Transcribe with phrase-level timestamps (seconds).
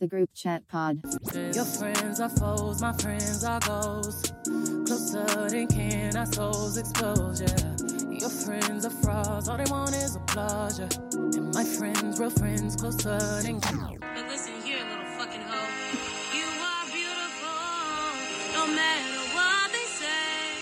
[0.00, 1.00] The group chat pod.
[1.54, 4.32] Your friends are foes, my friends are goals.
[4.44, 8.10] Closer than can our souls expose, yeah.
[8.10, 10.88] Your friends are frauds, all they want is applause, yeah.
[11.14, 13.98] And my friends, real friends, closer than can.
[14.00, 15.70] But listen here, little fucking hoe.
[16.34, 17.54] You are beautiful,
[18.52, 20.58] no matter what they say.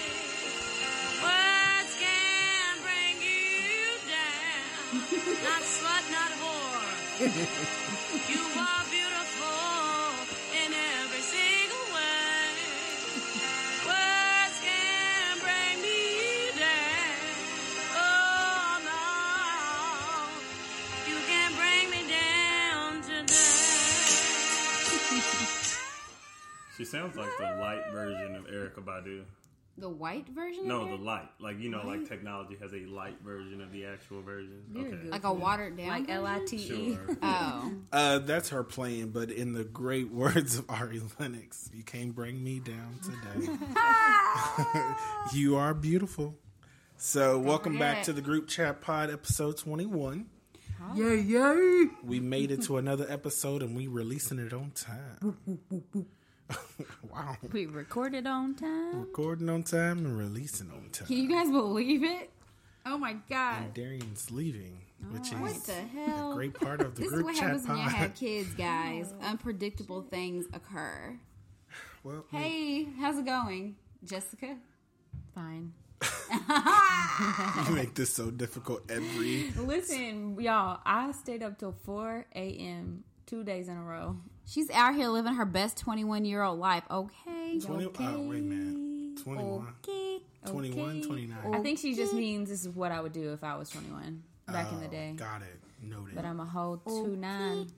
[1.24, 5.40] Words can bring you down.
[5.42, 7.18] not slut, not whore.
[8.28, 9.11] you are beautiful
[26.82, 29.22] She sounds like the light version of Erykah Badu.
[29.78, 30.66] The white version?
[30.66, 31.28] No, of the light.
[31.38, 34.64] Like you know, like technology has a light version of the actual version.
[34.76, 35.08] Okay.
[35.08, 35.86] Like a watered down.
[35.86, 36.94] Like L I T E.
[36.96, 37.18] Sure.
[37.22, 37.72] Oh.
[37.92, 42.42] Uh, that's her playing, but in the great words of Ari Lennox, you can't bring
[42.42, 43.52] me down today.
[45.32, 46.34] you are beautiful.
[46.96, 48.04] So, welcome back forget.
[48.06, 50.26] to the group chat pod, episode 21.
[50.96, 51.86] Yay, yay!
[52.02, 55.36] We made it to another episode and we releasing it on time.
[57.12, 57.36] wow.
[57.52, 59.00] We recorded on time.
[59.00, 61.06] Recording on time and releasing on time.
[61.08, 62.30] Can you guys believe it?
[62.86, 63.62] Oh my god.
[63.62, 66.32] And Darian's leaving, oh, which is What the hell?
[66.32, 67.92] a great part of the This is group what chat happens when you pod.
[67.92, 69.14] have kids, guys.
[69.22, 71.16] Unpredictable things occur.
[72.04, 74.56] Well, Hey, how's it going, Jessica?
[75.34, 75.72] Fine.
[77.68, 83.04] you make this so difficult every Listen, y'all, I stayed up till 4 a.m.
[83.32, 84.14] two days in a row.
[84.44, 86.82] She's out here living her best 21 year old life.
[86.90, 87.58] Okay.
[87.58, 89.16] 20, oh, wait, man.
[89.22, 89.74] 21.
[89.82, 90.18] Okay.
[90.44, 91.02] 21, Okay.
[91.02, 91.54] 29.
[91.54, 94.22] I think she just means this is what I would do if I was 21
[94.48, 95.14] back in the Oh, day.
[95.16, 95.60] Got it.
[95.82, 96.14] Noted.
[96.14, 97.70] But I'm a whole 2 9,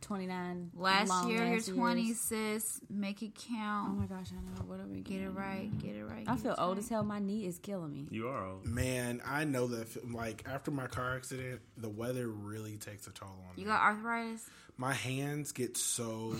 [0.00, 0.70] 29.
[0.74, 2.20] Last long year, you're 20, years.
[2.20, 2.80] sis.
[2.88, 3.90] Make it count.
[3.90, 4.66] Oh my gosh, I know.
[4.66, 5.70] What are we Get it right.
[5.78, 6.24] Get it right.
[6.26, 6.78] I feel old right.
[6.78, 7.04] as hell.
[7.04, 8.06] My knee is killing me.
[8.10, 8.66] You are old.
[8.66, 10.10] Man, I know that.
[10.12, 13.62] Like after my car accident, the weather really takes a toll on me.
[13.62, 14.48] You got arthritis?
[14.78, 16.34] my hands get so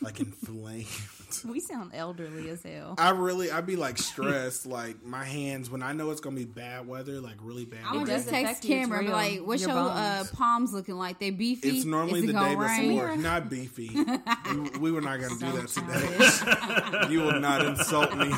[0.00, 0.86] like inflamed.
[1.44, 2.94] We sound elderly as hell.
[2.98, 4.64] I really, I'd be like stressed.
[4.66, 7.80] like my hands when I know it's gonna be bad weather, like really bad.
[7.86, 11.18] I'm gonna just text affect Cameron be like, "What's Your your, uh, palms looking like?
[11.18, 11.68] They beefy?
[11.68, 12.88] It's normally Is the gonna day rain?
[12.90, 13.16] before.
[13.16, 13.90] Not beefy.
[14.50, 17.10] we, we were not going to do that today.
[17.12, 18.32] you will not insult me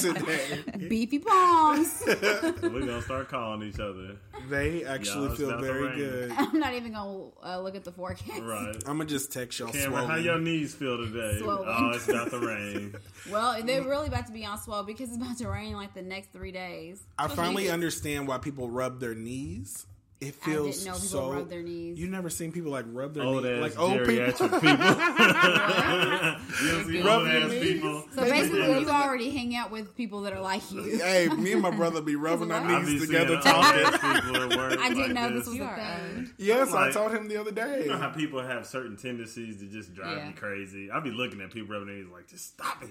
[0.00, 0.86] today.
[0.88, 2.02] Beefy palms.
[2.06, 4.16] We're gonna start calling each other.
[4.48, 6.32] They actually Y'all, feel very good.
[6.36, 8.42] I'm not even gonna uh, look at the forecast.
[8.42, 8.74] Right.
[8.86, 9.70] I'm gonna just text y'all.
[9.70, 10.24] Cameron, how swollen.
[10.24, 11.38] your knees feel today?
[11.40, 11.68] Swollen.
[11.68, 12.94] Oh, it's about to rain.
[13.30, 16.00] Well, they're really about to be on swell because it's about to rain like the
[16.00, 17.02] next three days.
[17.18, 19.86] I finally understand why people rub their knees.
[20.20, 21.32] It I feels didn't know so.
[21.32, 21.96] rub their knees.
[21.96, 24.14] You never seen people like rub their Old knees, ass like old people.
[24.14, 24.68] geriatric people.
[26.66, 27.72] you don't see Rub old your ass knees.
[27.72, 28.04] people.
[28.16, 30.82] So basically, you already hang out with people that are like you.
[30.98, 33.80] hey, me and my brother be rubbing our knees together talking.
[33.84, 33.92] ass
[34.22, 34.52] people.
[34.80, 36.30] I didn't like know this was You a thing.
[36.36, 37.82] Yes, I told him the other day.
[37.84, 40.26] You know how people have certain tendencies to just drive Yeah.
[40.26, 40.90] me crazy.
[40.90, 42.90] I'd be looking at people rubbing their knees like, just stop it.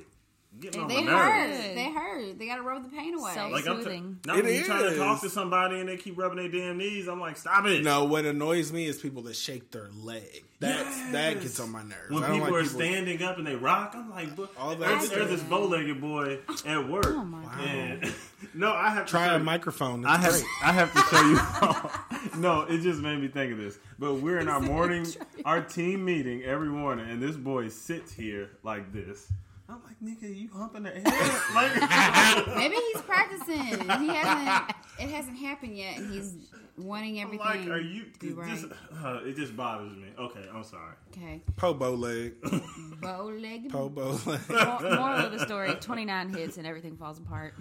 [0.59, 1.47] Getting on They my hurt.
[1.49, 1.63] nerves.
[1.75, 2.39] They hurt.
[2.39, 3.31] They gotta rub the pain away.
[3.35, 4.19] So- Like I'm t- Soothing.
[4.25, 6.77] not It when you trying to talk to somebody and they keep rubbing their damn
[6.77, 7.07] knees.
[7.07, 7.83] I'm like, stop it.
[7.83, 10.43] No, what annoys me is people that shake their leg.
[10.59, 11.43] That's that Yes.
[11.43, 12.09] gets on my nerves.
[12.09, 14.29] When I don't people like are standing up and they rock, I'm like,
[14.59, 15.17] All that there's, stuff.
[15.19, 17.05] there's this bow-legged boy at work.
[17.07, 18.13] Oh my God.
[18.53, 20.01] No, I have to Try show a you- microphone.
[20.01, 20.45] It's I have great.
[20.63, 22.39] I have to show you.
[22.41, 23.79] no, it just made me think of this.
[23.97, 25.07] But we're in our morning,
[25.43, 29.27] our team meeting every morning, and this boy sits here like this.
[29.69, 31.03] I'm like, nigga, you humping the air?
[31.55, 33.79] like, Maybe he's practicing.
[34.01, 34.75] He hasn't.
[34.99, 36.33] It hasn't happened yet, and he's
[36.75, 37.45] wanting I'm everything.
[37.45, 38.05] like, are you?
[38.05, 38.49] to be right.
[38.49, 38.65] Just,
[39.05, 40.07] uh, it just bothers me.
[40.17, 40.95] Okay, I'm sorry.
[41.11, 41.43] okay?
[41.55, 42.33] po bow leg.
[42.99, 43.71] Bow leg.
[43.71, 44.39] Po bow leg.
[44.49, 47.53] Mor- Moral of the story 29 hits and everything falls apart.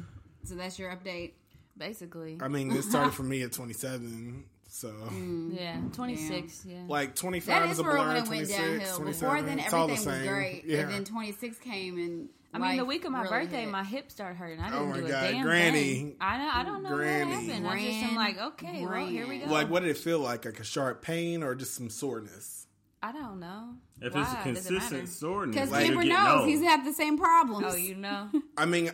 [0.45, 1.33] So that's your update.
[1.77, 2.39] Basically.
[2.41, 4.45] I mean, it started for me at 27,
[4.77, 5.81] so mm, Yeah.
[5.93, 6.65] 26.
[6.67, 6.83] Yeah.
[6.89, 8.07] like 25 That is is a where blur.
[8.09, 9.07] when it 26, went downhill.
[9.07, 10.33] Before then, it's all the everything was same.
[10.33, 10.79] great, Yeah.
[10.81, 13.71] and then 26 came, and I mean, the week of my really birthday, hit.
[13.71, 14.61] my hip started hurting.
[14.61, 15.95] I Oh didn't my do a God, damn Granny.
[15.95, 16.17] thing.
[16.21, 16.51] I know.
[16.55, 17.31] I don't know Granny.
[17.31, 17.67] what happened.
[17.69, 19.47] I just am like, okay, well, here we go.
[19.53, 20.45] like, what did it feel like?
[20.47, 22.67] Like a sharp pain or just some soreness?
[23.03, 23.75] I don't know.
[24.01, 24.23] If Why?
[24.23, 26.49] it's a Does it consistent soreness, because like, Kimber knows old.
[26.49, 27.67] he's had the same problems.
[27.69, 28.29] Oh, you know?
[28.57, 28.91] I mean,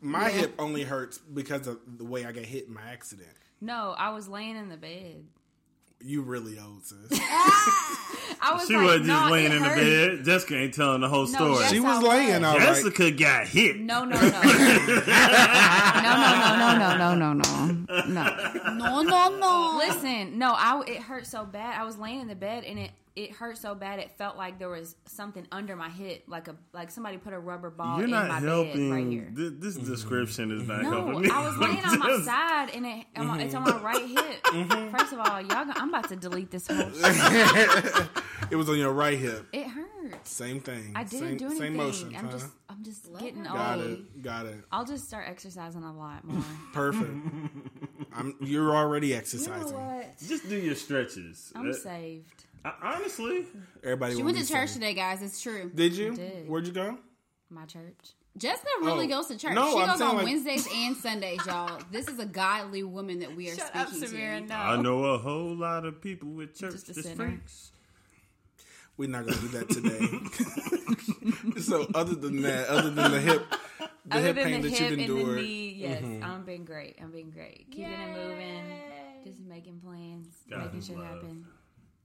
[0.00, 3.28] my hip only hurts because of the way I got hit in my accident.
[3.62, 5.24] No, I was laying in the bed.
[6.04, 6.98] You really old, sis.
[7.12, 8.08] Ah!
[8.44, 10.24] I was She like, wasn't just no, laying in the bed.
[10.24, 11.52] Jessica ain't telling the whole No, story.
[11.60, 12.66] yes, she I was laying all right.
[12.66, 13.78] Jessica got hit.
[13.78, 14.28] No, no, no.
[14.30, 14.56] no, no,
[16.02, 18.02] no, no, no, no, no, no.
[18.08, 18.72] No.
[18.74, 19.74] no, no, no.
[19.78, 21.80] Listen, no, I it hurt so bad.
[21.80, 24.58] I was laying in the bed and it it hurt so bad it felt like
[24.58, 28.04] there was something under my hip, like a like somebody put a rubber ball You're
[28.06, 28.88] in not my helping.
[28.90, 29.32] bed right here.
[29.34, 31.30] Thi- This, description is not No, helping me.
[31.30, 34.42] I was laying on my side and it, I'm on- it's on my right hip.
[34.52, 34.94] Mm-hmm.
[34.96, 36.90] First of all, y'all, go- I'm about to delete this whole.
[38.50, 39.46] It was on your right hip.
[39.54, 40.30] It hurts.
[40.30, 40.92] Same thing.
[40.94, 41.60] I didn't same, do anything.
[41.62, 42.14] Same motion.
[42.14, 42.32] I'm huh?
[42.32, 43.56] just, I'm just getting old.
[43.56, 44.22] Got it.
[44.22, 44.56] Got it.
[44.70, 46.44] I'll just start exercising a lot more.
[46.74, 47.10] Perfect.
[48.14, 48.34] I'm.
[48.40, 49.72] You're already you know exercising.
[49.74, 50.18] what?
[50.26, 51.50] Just do your stretches.
[51.54, 52.44] I'm Uh, saved.
[52.64, 53.46] I- honestly,
[53.82, 54.14] Everybody.
[54.16, 55.22] She went to church today, guys.
[55.22, 55.70] It's true.
[55.74, 56.14] Did you?
[56.14, 56.48] Did.
[56.48, 56.98] Where'd you go?
[57.50, 58.12] My church.
[58.38, 59.16] Jessica really Oh.
[59.16, 59.52] goes to church.
[59.54, 61.78] No, she I'm goes on like- Wednesdays and Sundays, y'all.
[61.90, 64.38] This is a godly woman that we are Shut up, speaking Samira.
[64.40, 64.46] to.
[64.46, 64.54] No.
[64.54, 67.72] I know a whole lot of people with church Just a just freaks.
[68.96, 71.60] We're not gonna do that today.
[71.60, 73.44] so other than that, other than the hip,
[74.06, 76.24] the Other hip than pain the that hip you've and the endured, knee, yes, Mm-hmm.
[76.24, 76.96] I'm being great.
[77.02, 77.66] I'm being great.
[77.70, 78.64] Keeping it moving,
[79.24, 81.06] just making plans, God making is shit love.
[81.06, 81.46] happen.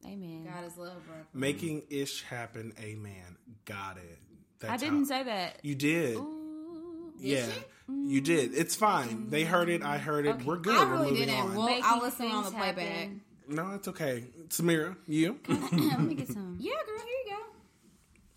[0.06, 0.46] Amen.
[0.46, 1.16] God is love, bro.
[1.34, 2.74] making ish happen.
[2.80, 3.38] Amen.
[3.66, 4.20] Got it.
[4.60, 5.60] That's I didn't how- say that.
[5.64, 6.16] You did.
[6.18, 7.12] Ooh.
[7.20, 7.46] yeah,
[7.88, 8.54] you did.
[8.54, 9.30] It's fine.
[9.30, 9.84] They heard it.
[9.84, 10.44] I heard it.
[10.46, 10.76] We're good.
[10.78, 11.36] I We're moving didn't.
[11.36, 11.56] on.
[11.56, 12.88] Well, Making I'll listen on the playback.
[12.88, 13.22] happen.
[13.48, 14.24] no, it's okay.
[14.50, 15.40] Samira, you.
[15.48, 16.58] Let me get some.
[16.60, 17.36] Yeah, girl, here you go.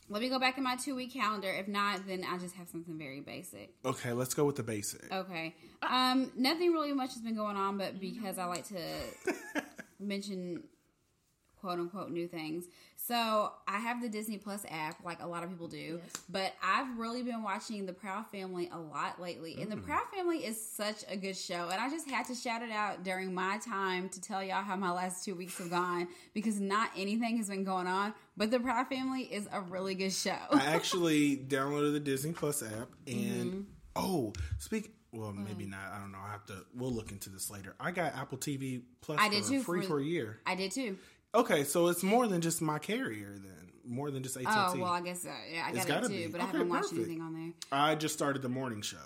[0.09, 1.49] Let me go back in my two week calendar.
[1.51, 3.75] If not, then I just have something very basic.
[3.85, 5.11] okay, let's go with the basic.
[5.13, 5.55] Okay.
[5.83, 8.77] Um, nothing really much has been going on, but because I like to
[10.01, 10.65] mention
[11.61, 12.65] quote unquote new things.
[12.97, 16.99] So I have the Disney Plus app, like a lot of people do, but I've
[16.99, 19.57] really been watching The Proud Family a lot lately.
[19.61, 21.69] And The Proud Family is such a good show.
[21.73, 24.77] And I just had to shout it out during my time to tell y'all how
[24.77, 28.61] my last two weeks have gone because not anything has been going on, but The
[28.61, 30.37] Proud Family is a really good show.
[30.51, 33.17] I actually downloaded the Disney Plus app, and
[33.51, 33.61] Mm-hmm.
[33.97, 34.95] oh, speak.
[35.13, 35.81] Well, maybe not.
[35.93, 36.19] I don't know.
[36.25, 36.65] I have to.
[36.73, 37.75] We'll look into this later.
[37.81, 40.39] I got Apple TV Plus I did for too, free for- for a year.
[40.47, 40.99] I did too.
[41.35, 43.71] Okay, so it's more than just my carrier then.
[43.87, 44.49] More than just AT&T.
[44.51, 46.27] Oh, well, I guess uh, yeah, I It's got it gotta too, be.
[46.29, 46.99] but I haven't watched perfect.
[47.07, 47.53] anything on there.
[47.73, 48.97] I just started the morning show.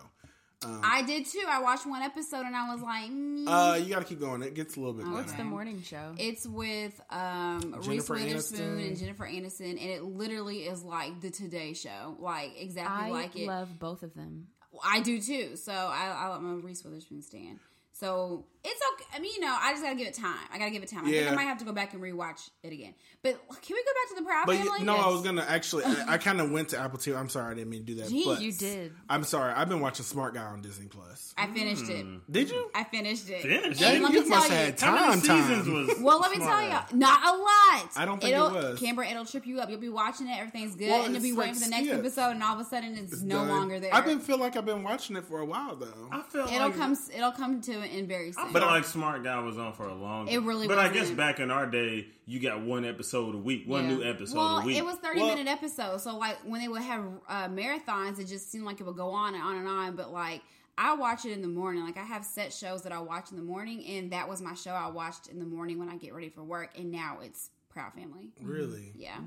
[0.67, 1.45] I did too.
[1.47, 3.45] I watched one episode and I was like, mm.
[3.47, 4.43] Uh, you got to keep going.
[4.43, 6.15] It gets a little bit What's the morning show?
[6.17, 8.87] it's with um, Reese Witherspoon Aniston.
[8.89, 13.37] and Jennifer Aniston, and it literally is like the Today Show, like exactly I like
[13.37, 13.47] it.
[13.47, 14.47] love both of them.
[14.83, 15.57] I do too.
[15.57, 17.59] So I, I let my Reese Witherspoon stand.
[17.93, 19.05] So it's okay.
[19.15, 20.35] I mean, you know, I just gotta give it time.
[20.53, 21.05] I gotta give it time.
[21.07, 22.95] I think I might have to go back and rewatch it again.
[23.23, 24.81] But can we go back to the Proud But Family?
[24.81, 25.85] you- no, I was gonna actually.
[25.85, 27.17] I, I kind of went to Apple TV.
[27.17, 28.09] I'm sorry, I didn't mean to do that.
[28.11, 28.93] Jeez, but You did.
[29.09, 29.53] I'm sorry.
[29.53, 31.35] I've been watching Smart Guy on Disney Plus.
[31.39, 32.05] I finished it.
[32.05, 32.17] Hmm.
[32.31, 32.71] Did you?
[32.75, 33.43] I finished it.
[33.43, 34.03] Finished And it?
[34.03, 35.21] let me you must tell have you, had How time.
[35.21, 35.87] seasons time.
[35.87, 35.99] was?
[36.01, 36.69] Well, let me tell you,
[36.99, 37.91] not a lot.
[37.97, 38.81] I don't think it'll, it was.
[38.81, 39.71] Camber, it'll trip you up.
[39.71, 41.71] You'll be watching it, everything's good, Well, and you'll be it's waiting like for the
[41.71, 41.99] next skip.
[41.99, 43.49] episode, and all of a sudden it's, It's no done.
[43.49, 43.95] longer there.
[43.95, 46.09] I've been feel like I've been watching it for a while though.
[46.13, 46.97] I felt it'll like, come.
[47.15, 48.53] It'll come to an end very soon.
[48.55, 50.27] But like Smart Guy was on for a long.
[50.27, 50.35] Time.
[50.35, 51.09] It really But I wasn't.
[51.09, 53.97] guess back in our day, you got one episode a week, one Yeah.
[53.97, 54.79] new episode well, a week.
[54.79, 58.25] it was thirty Well- minute episodes, so like when they would have uh, marathons, it
[58.29, 59.97] just seemed like it would go on and on and on.
[59.97, 60.41] But like
[60.79, 61.85] I watch it in the morning.
[61.85, 64.55] Like I have set shows that I watch in the morning, and that was my
[64.55, 66.71] show I watched in the morning when I get ready for work.
[66.79, 68.31] And now it's Proud Family.
[68.41, 68.93] Really?
[68.97, 69.19] Yeah,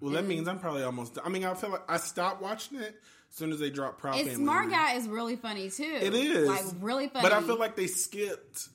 [0.00, 1.18] Well, that means I'm probably almost.
[1.24, 4.16] I mean, I feel like I stopped watching it as soon as they drop Proud
[4.16, 4.44] it's Family.
[4.44, 5.82] Smart Guy is really funny too.
[6.00, 7.22] It is like really funny.
[7.22, 8.68] but I feel like they skipped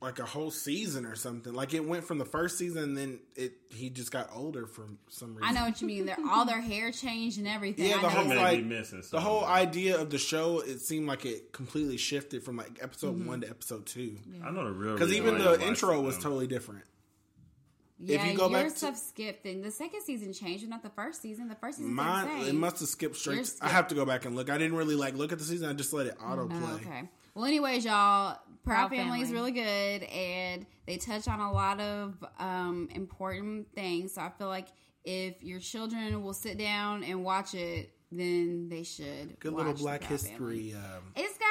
[0.00, 1.54] like a whole season or something.
[1.54, 4.86] Like it went from the first season, and then it he just got older for
[5.08, 5.48] some reason.
[5.48, 6.04] I know what you mean.
[6.06, 7.86] They're, all their hair changed and everything.
[7.88, 10.60] Yeah, the know whole may like missing the whole idea of the show.
[10.60, 13.26] It seemed like it completely shifted from like episode Mm-hmm.
[13.28, 14.16] one to episode two.
[14.44, 16.84] I know the real Because even the intro was um, totally different.
[17.98, 20.82] Yeah, you go your back to- stuff skipped, and the second season changed, but not
[20.82, 21.48] the first season.
[21.48, 23.36] The first season Mine the it must have skipped straight.
[23.36, 24.50] Yours I have to go back and look.
[24.50, 25.68] I didn't really like look at the season.
[25.68, 26.60] I just let it autoplay.
[26.62, 27.08] Oh, okay.
[27.34, 31.80] Well, anyways, y'all, Proud Proud Family is really good, and they touch on a lot
[31.80, 34.14] of um, important things.
[34.14, 34.68] So I feel like
[35.04, 39.38] if your children will sit down and watch it, then they should.
[39.40, 40.74] Good watch little Black History.
[40.74, 41.43] Um, It's got.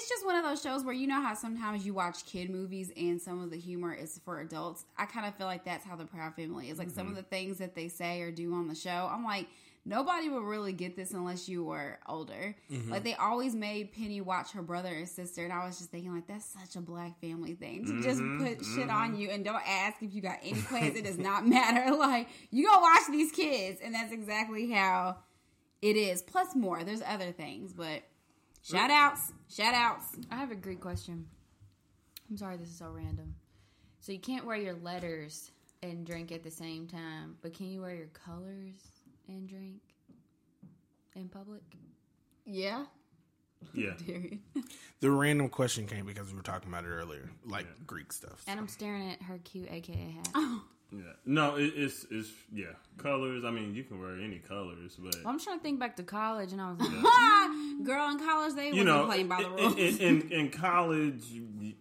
[0.00, 2.90] It's just one of those shows where you know how sometimes you watch kid movies
[2.96, 4.86] and some of the humor is for adults.
[4.96, 6.78] I kind of feel like that's how the Proud Family is.
[6.78, 7.16] Like some of mm-hmm.
[7.16, 9.46] the things that they say or do on the show, I'm like,
[9.84, 12.56] nobody would really get this unless you were older.
[12.72, 12.90] Mm-hmm.
[12.90, 16.14] Like they always made Penny watch her brother and sister, and I was just thinking
[16.14, 18.46] like that's such a black family thing to just mm-hmm.
[18.46, 20.96] put shit on you and don't ask if you got any plans.
[20.96, 21.94] it does not matter.
[22.00, 25.18] Like you go watch these kids, and that's exactly how
[25.82, 26.22] it is.
[26.22, 26.82] Plus more.
[26.84, 28.02] There's other things, but
[28.62, 30.04] shout outs, shout outs.
[30.30, 31.26] I have a Greek question.
[32.28, 33.34] I'm sorry, this is so random.
[34.00, 35.50] So you can't wear your letters
[35.82, 38.80] and drink at the same time, but can you wear your colors
[39.28, 39.80] and drink
[41.14, 41.62] in public?
[42.44, 42.84] Yeah.
[43.74, 43.92] Yeah.
[44.06, 44.38] Period.
[45.00, 48.42] the random question came because we were talking about it earlier, like Greek stuff.
[48.46, 50.28] And I'm staring at her cute AKA hat.
[50.34, 51.02] Oh, Yeah.
[51.24, 52.66] No, it, it's it's yeah
[52.98, 53.44] colors.
[53.44, 56.52] I mean, you can wear any colors, but I'm trying to think back to college,
[56.52, 56.90] and I was like,
[57.84, 59.74] Girl in college, they you know, playing by the rules.
[59.76, 61.22] in, in, in college,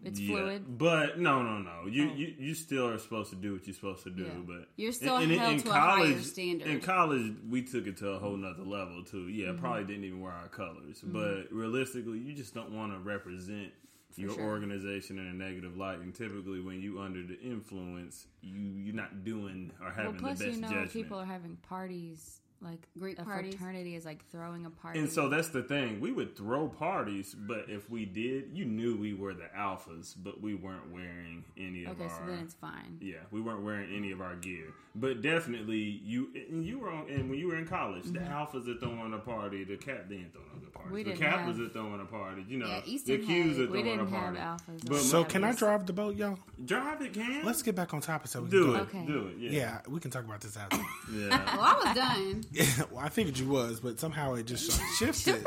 [0.06, 0.34] It's yeah.
[0.36, 0.78] fluid?
[0.78, 1.88] But no, no, no.
[1.90, 2.16] You, Oh.
[2.16, 4.24] you you still are supposed to do what you're supposed to do.
[4.24, 4.30] Yeah.
[4.48, 6.68] But You're still in, in, held in to a higher college, standard.
[6.68, 9.28] In college, we took it to a whole nother level too.
[9.28, 9.60] Yeah, Mm-hmm.
[9.60, 11.02] probably didn't even wear our colors.
[11.04, 13.72] But realistically, you just don't want to represent.
[14.16, 14.44] Your sure.
[14.44, 19.24] organization in a negative light, and typically when you under the influence, you you're not
[19.24, 20.92] doing or well, having plus the best you know judgment.
[20.92, 23.56] people are having parties like Greek a parties.
[23.56, 25.00] fraternity is like throwing a party.
[25.00, 26.00] And so that's the thing.
[26.02, 30.42] We would throw parties, but if we did, you knew we were the alphas, but
[30.42, 32.10] we weren't wearing any of okay, our.
[32.10, 32.98] Okay, so then it's fine.
[33.02, 34.68] yeah, we weren't wearing any of our gear.
[34.96, 38.68] But definitely, you and you were on, and when you were in college, the alphas
[38.68, 39.64] are throwing a party.
[39.64, 40.86] The cap they ain't throwing a party.
[40.88, 40.94] Mm-hmm.
[40.94, 42.46] We the didn't Kappas have- are throwing a party.
[42.50, 44.40] You know, Yeah, the Easton Qs had- are We throwing didn't a have party.
[44.40, 44.88] alphas.
[44.90, 46.40] But So can I drive the boat, y'all?
[46.66, 47.14] drive it?
[47.14, 48.76] Can Let's get back on topic so we can do go.
[48.76, 48.80] it.
[48.82, 49.06] Okay.
[49.06, 49.38] Do it.
[49.38, 49.52] Yeah.
[49.52, 50.78] Yeah, we can talk about this after.
[51.14, 51.30] Yeah.
[51.56, 52.44] well, I was done.
[52.92, 55.46] well, I figured you was, but somehow it just shifted.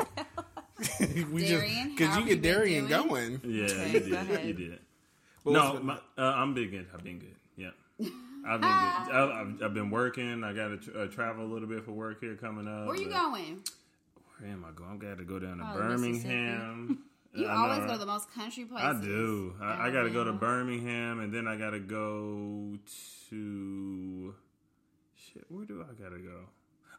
[1.31, 3.41] we Darian, because you get Darian going.
[3.43, 4.13] Yeah, Okay, you did.
[4.13, 4.45] ahead.
[4.47, 4.79] You did.
[5.43, 6.87] What no, my, uh, I'm been good.
[6.93, 7.35] I've been good.
[7.57, 7.69] Yeah,
[8.47, 9.15] I've been good.
[9.15, 10.43] I, I've, I've been working.
[10.43, 12.87] I got to tr- uh, travel a little bit for work here coming up.
[12.87, 13.61] Where you going?
[14.39, 14.91] Where am I going?
[14.91, 17.03] I'm got to go down to Oh, Birmingham.
[17.35, 19.01] You I always know, go to the most country places.
[19.01, 19.55] I do.
[19.61, 22.77] I, I got to go to Birmingham, and then I got to go
[23.29, 24.35] to
[25.15, 25.45] shit.
[25.49, 26.41] Where do I got to go?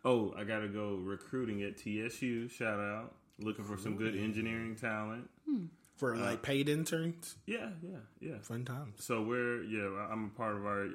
[0.05, 2.49] Oh, I got to go recruiting at TSU.
[2.49, 5.31] Shout out, looking for some good engineering talent.
[5.97, 7.37] for like paid interns.
[7.47, 8.35] Yeah, yeah, yeah.
[8.43, 9.03] Fun times.
[9.05, 10.89] So we're yeah, I'm a part of our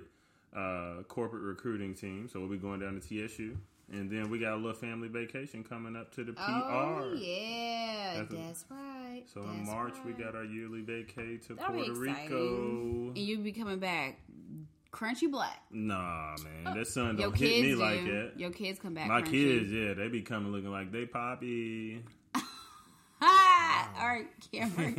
[0.56, 2.30] uh, corporate recruiting team.
[2.32, 3.58] So we'll be going down to TSU,
[3.92, 6.42] and then we got a little family vacation coming up to the PR.
[6.48, 9.24] Oh yeah, That's that's, a- right.
[9.34, 13.08] So in That's March we got our yearly vacay to That'll be Puerto Rico.
[13.10, 14.20] and you'll be coming back
[14.92, 15.62] crunchy black.
[15.72, 17.76] Nah, man, that sun don't hit me do.
[17.78, 18.32] like that.
[18.38, 19.08] Your kids come back.
[19.08, 19.32] My crunchy.
[19.32, 22.04] kids, yeah, they be coming looking like they poppy.
[23.22, 24.96] Ah, all right, Cameron.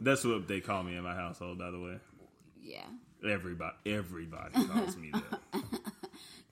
[0.00, 1.98] That's what they call me in my household, by the way.
[2.62, 2.86] yeah,
[3.28, 5.40] Everybody, everybody calls me that.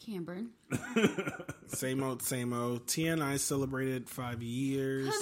[0.05, 0.51] Cameron.
[1.69, 2.87] Same old, same old.
[2.87, 5.13] T and I celebrated five years.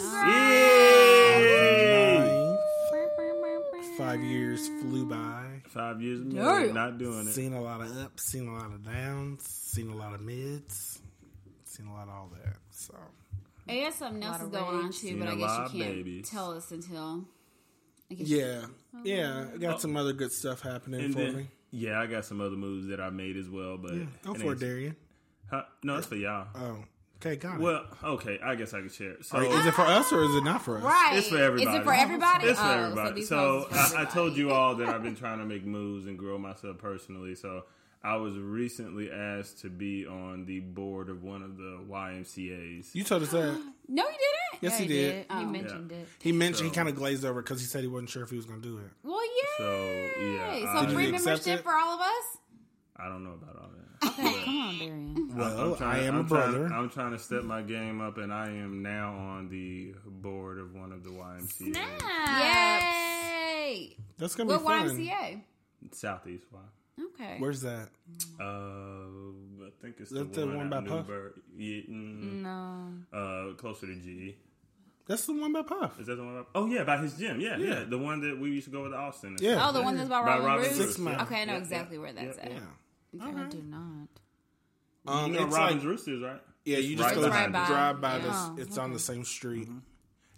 [1.37, 2.56] Yay!
[3.97, 5.45] Five years flew by.
[5.69, 6.45] Five years of Damn.
[6.45, 7.33] married, not doing it.
[7.33, 11.01] Seen a lot of ups, seen a lot of downs, seen a lot of mids,
[11.65, 12.57] seen a lot of all that.
[12.71, 12.95] So
[13.69, 16.29] I guess something else lot is going on too, but I guess you can't babies.
[16.31, 17.25] tell us until.
[18.11, 18.67] I guess yeah,
[19.03, 19.79] yeah, I got oh.
[19.79, 21.49] some other good stuff happening And for then, me.
[21.73, 24.61] yeah, I got some other moves that I made as well, but Go for it,
[24.61, 24.95] Darian.
[25.51, 25.63] Huh?
[25.83, 26.47] No, it's for y'all.
[26.55, 26.85] Oh,
[27.17, 27.61] okay, got it.
[27.61, 29.13] Well, okay, I guess I can share.
[29.13, 29.25] it.
[29.25, 30.83] So Are- is it for us or is it not for us?
[30.85, 31.13] Right.
[31.17, 31.77] it's for everybody.
[31.77, 32.47] Is it for everybody?
[32.49, 33.15] It's for Oh, So, everybody.
[33.15, 35.65] these So, ones is I, I told you all that I've been trying to make
[35.65, 37.35] moves and grow myself personally.
[37.35, 37.65] So
[38.05, 42.95] I was recently asked to be on the board of one of the YMCA's.
[42.95, 43.61] You told us that.
[43.89, 44.63] No, you didn't.
[44.63, 45.27] Yes, Yeah, he did.
[45.31, 45.39] Oh.
[45.39, 46.09] He mentioned it.
[46.21, 48.37] He mentioned he kind of glazed over because he said he wasn't sure if he
[48.37, 48.91] was going to do it.
[49.05, 49.59] Well, yeah.
[49.59, 51.63] So, yeah, So I- free membership it?
[51.63, 52.39] for all of us.
[52.99, 54.09] I don't know about all that.
[54.11, 55.31] Okay, come on, Darian.
[55.37, 56.67] Well, I'm trying- I am a I'm trying- brother.
[56.75, 60.75] I'm trying to step my game up, and I am now on the board of
[60.75, 61.77] one of the YMCA's.
[61.77, 63.97] Yay!
[64.19, 64.87] That's going to What be fun.
[64.87, 65.43] What YMCA?
[65.93, 66.59] Southeast Y.
[67.15, 67.37] Okay.
[67.39, 67.89] Where's that?
[68.41, 71.07] Uh, I think it's the, That the one, one by Puff?
[71.07, 71.35] Newburgh.
[71.57, 72.89] Yeah, mm, No.
[73.13, 74.37] uh, closer to G.
[75.07, 76.01] That's the one by Puff.
[76.01, 76.37] Is that the one?
[76.43, 77.41] By, oh yeah, by his gym.
[77.41, 79.37] Yeah, yeah, the one that we used to go with Austin.
[79.41, 79.69] Yeah.
[79.69, 80.79] Oh, the one that's by By Robin, Robin Roos?
[80.79, 81.21] Roos, Six Mile.
[81.23, 82.53] Okay, I know Yeah, exactly yeah, where that's yeah, at.
[83.21, 83.45] Yeah.
[83.45, 84.09] I do not.
[85.09, 86.41] Um, you know it's Robin's like, Roosters, right?
[86.65, 87.67] yeah, you just right go Right behind by.
[87.69, 88.23] drive by Yeah.
[88.23, 88.35] this.
[88.37, 89.69] Oh, It's on the same street.
[89.69, 89.79] Mm-hmm.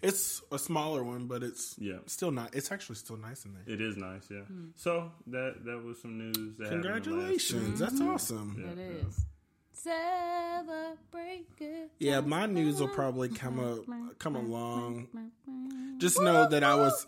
[0.01, 1.97] It's a smaller one, but it's Yeah.
[2.05, 2.55] still not.
[2.55, 3.63] It's actually still nice in there.
[3.67, 4.41] It is nice, yeah.
[4.43, 4.67] Hmm.
[4.75, 6.35] So that that was some news.
[6.57, 8.63] That happened in the last- Congratulations, that's awesome.
[8.71, 9.25] It is.
[9.73, 11.89] Celebrate good.
[11.99, 13.79] Yeah, my news will probably come up,
[14.19, 15.07] come along.
[15.97, 17.05] Just know that I was,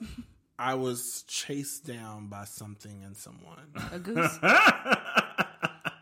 [0.59, 3.57] I was chased down by something and someone.
[3.91, 4.37] A goose.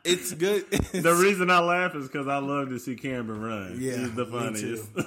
[0.10, 0.66] It's good.
[0.92, 3.78] The reason I laugh is because I love to see Cameron run.
[3.80, 4.96] Yeah, he's the me funniest.
[4.96, 5.06] too.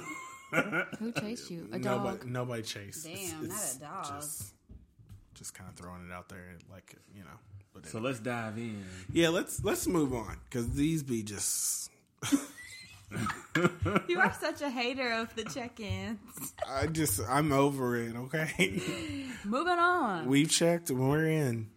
[0.99, 1.67] Who chased you?
[1.71, 2.03] A dog.
[2.03, 3.05] nobody, nobody chased.
[3.05, 4.05] Damn, not a dog.
[4.21, 4.53] Just,
[5.33, 7.37] just kind of throwing it out there, like you know.
[7.73, 8.83] But so let's dive in.
[9.11, 11.89] yeah, let's let's move on because these be just.
[14.07, 16.17] You are such a hater of the check-ins.
[16.67, 18.15] I just I'm over it.
[18.15, 18.73] Okay,
[19.45, 20.25] Moving on.
[20.27, 21.69] we've checked we're in.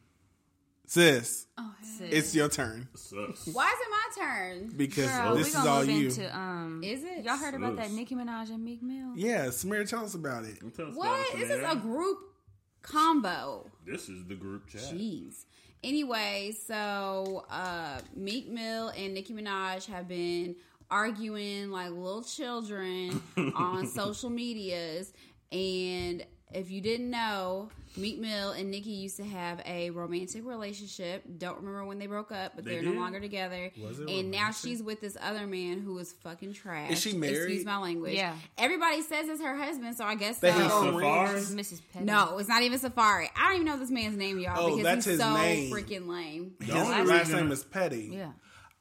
[0.87, 1.47] Sis,
[1.83, 2.13] Sis.
[2.13, 3.47] it's your turn Sus.
[3.53, 4.73] Why is it my turn?
[4.77, 6.09] because Girl, this we is gonna all move you.
[6.09, 6.81] into um.
[6.85, 7.25] Is it?
[7.25, 7.95] Y'all heard about that Sus.
[7.97, 9.13] Nicki Minaj and Meek Mill?
[9.17, 10.59] Yeah, Samira, tell us about it.
[10.61, 11.35] Tell us about What?
[11.35, 11.73] it, Is this Samara.
[11.73, 12.19] a group
[12.83, 13.67] combo.
[13.85, 14.83] This is the group chat.
[14.83, 15.45] Jeez.
[15.83, 20.57] Anyway, so uh, Meek Mill and Nicki Minaj have been
[20.91, 23.21] arguing like little children
[23.57, 25.13] on social medias.
[25.53, 31.25] And if you didn't know, Meek Mill and Nicki used to have a romantic relationship.
[31.39, 32.95] Don't remember when they broke up, but They they are did?
[32.95, 33.71] no longer together.
[33.83, 36.91] Was it and now she's with this other man who is fucking trash.
[36.91, 37.37] Is she married?
[37.37, 38.15] Excuse my language.
[38.15, 38.35] Yeah.
[38.59, 40.59] Everybody says it's her husband, so I guess They so.
[40.59, 41.35] have a Safaree?
[41.35, 41.43] ring.
[41.59, 41.81] Mrs.
[41.93, 42.05] Petty.
[42.05, 43.29] No, it's not even Safaree.
[43.37, 45.73] I don't even know this man's name, y'all, Oh, because that's he's his so name.
[45.73, 46.55] freaking lame.
[46.61, 48.11] His only last name is Petty.
[48.13, 48.33] Yeah.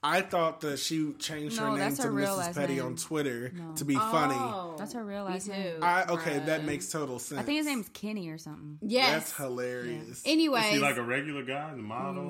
[0.07, 2.53] I thought that she changed her name to her Mrs.
[2.53, 2.85] Petty name.
[2.85, 3.74] on Twitter No.
[3.75, 4.35] to be funny.
[4.38, 5.51] Oh, That's her real me last too.
[5.51, 5.83] name.
[5.83, 7.41] I okay, that makes total sense.
[7.41, 8.77] I think his name's Kenny or something.
[8.81, 9.12] Yes.
[9.12, 10.21] That's hilarious.
[10.25, 12.29] Anyway, Is he like a regular guy, the model?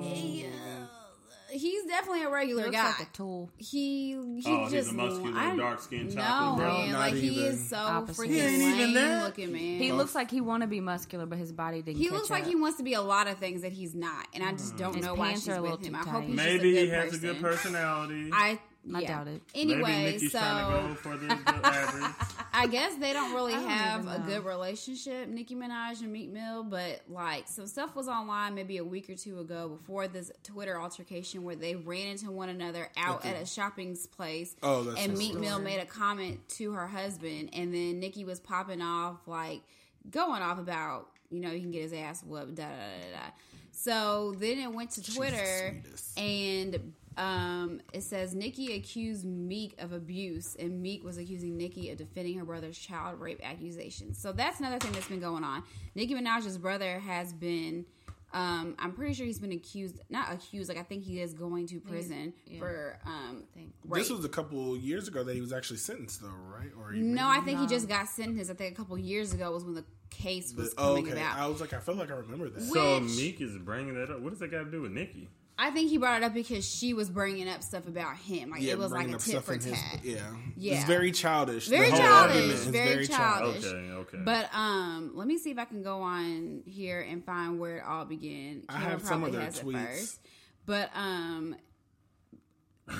[1.50, 2.86] He's definitely a regular Looks guy.
[2.98, 3.50] like a tool.
[3.56, 6.78] he he Oh, he's just a muscular, dark-skinned No, chocolate brother.
[6.78, 7.44] man, Not like he even.
[7.46, 8.22] is so Opposite.
[8.22, 9.24] freaking He ain't even lame that?
[9.24, 9.80] looking, man.
[9.80, 11.98] He looks like he want to be muscular, but his body didn't.
[11.98, 14.26] He catch looks like he wants to be a lot of things that he's not,
[14.34, 14.78] and I just hmm.
[14.78, 15.92] don't His know why pants she's are a with little him.
[15.94, 16.28] too I hope tight.
[16.28, 17.28] he's Maybe just a he has person.
[17.28, 18.30] a good personality.
[18.32, 18.58] I
[18.94, 19.08] I yeah.
[19.08, 19.42] doubt it.
[19.54, 22.14] Anyway, Maybe Nicki's so trying to go for the, the.
[22.52, 26.62] I guess they don't really don't have a good relationship, Nicki Minaj and Meek Mill,
[26.62, 30.80] but like some stuff was online maybe a week or two ago before this Twitter
[30.80, 34.54] altercation where they ran into one another out At at a shopping place.
[34.62, 35.46] Oh, that's and the Meek story.
[35.46, 39.62] Mill made a comment to her husband, and then Nicki was popping off like
[40.10, 43.18] going off about you know you can get his ass whooped, da da da da.
[43.18, 43.30] da.
[43.72, 46.18] So then it went to Twitter, sweetest.
[46.18, 51.96] and um, it says Nicki accused Meek of abuse, and Meek was accusing Nicki of
[51.98, 54.18] defending her brother's child rape accusations.
[54.18, 55.62] So that's another thing that's been going on.
[55.94, 57.86] Nicki Minaj's brother has been.
[58.32, 61.68] Um, I'm pretty sure he's been accused, not accused, like I think he is going
[61.68, 62.58] to prison yeah.
[62.58, 63.72] for um, rape.
[63.94, 66.70] This was a couple years ago that he was actually sentenced, though, right?
[66.78, 68.50] Or no, I think he just got sentenced.
[68.50, 71.12] I think a couple years ago was when the case was Oh, coming okay.
[71.12, 71.38] about.
[71.38, 72.62] I was like, I feel like I remember that.
[72.62, 74.20] So Which- Meek is bringing that up.
[74.20, 75.30] What does that got to do with Nicki?
[75.58, 78.50] I think he brought it up because she was bringing up stuff about him.
[78.50, 80.00] Like it was like a up tit for in his- tat.
[80.04, 80.20] yeah,
[80.54, 80.74] Yeah.
[80.74, 81.66] it's very childish.
[81.68, 83.64] Very The whole childish, argument is very childish.
[83.64, 84.18] Okay, okay.
[84.22, 87.84] But um, let me see if I can go on here and find where it
[87.86, 88.64] all began.
[88.68, 89.86] I have some of probably their tweets.
[89.96, 90.20] first.
[90.66, 91.56] But um,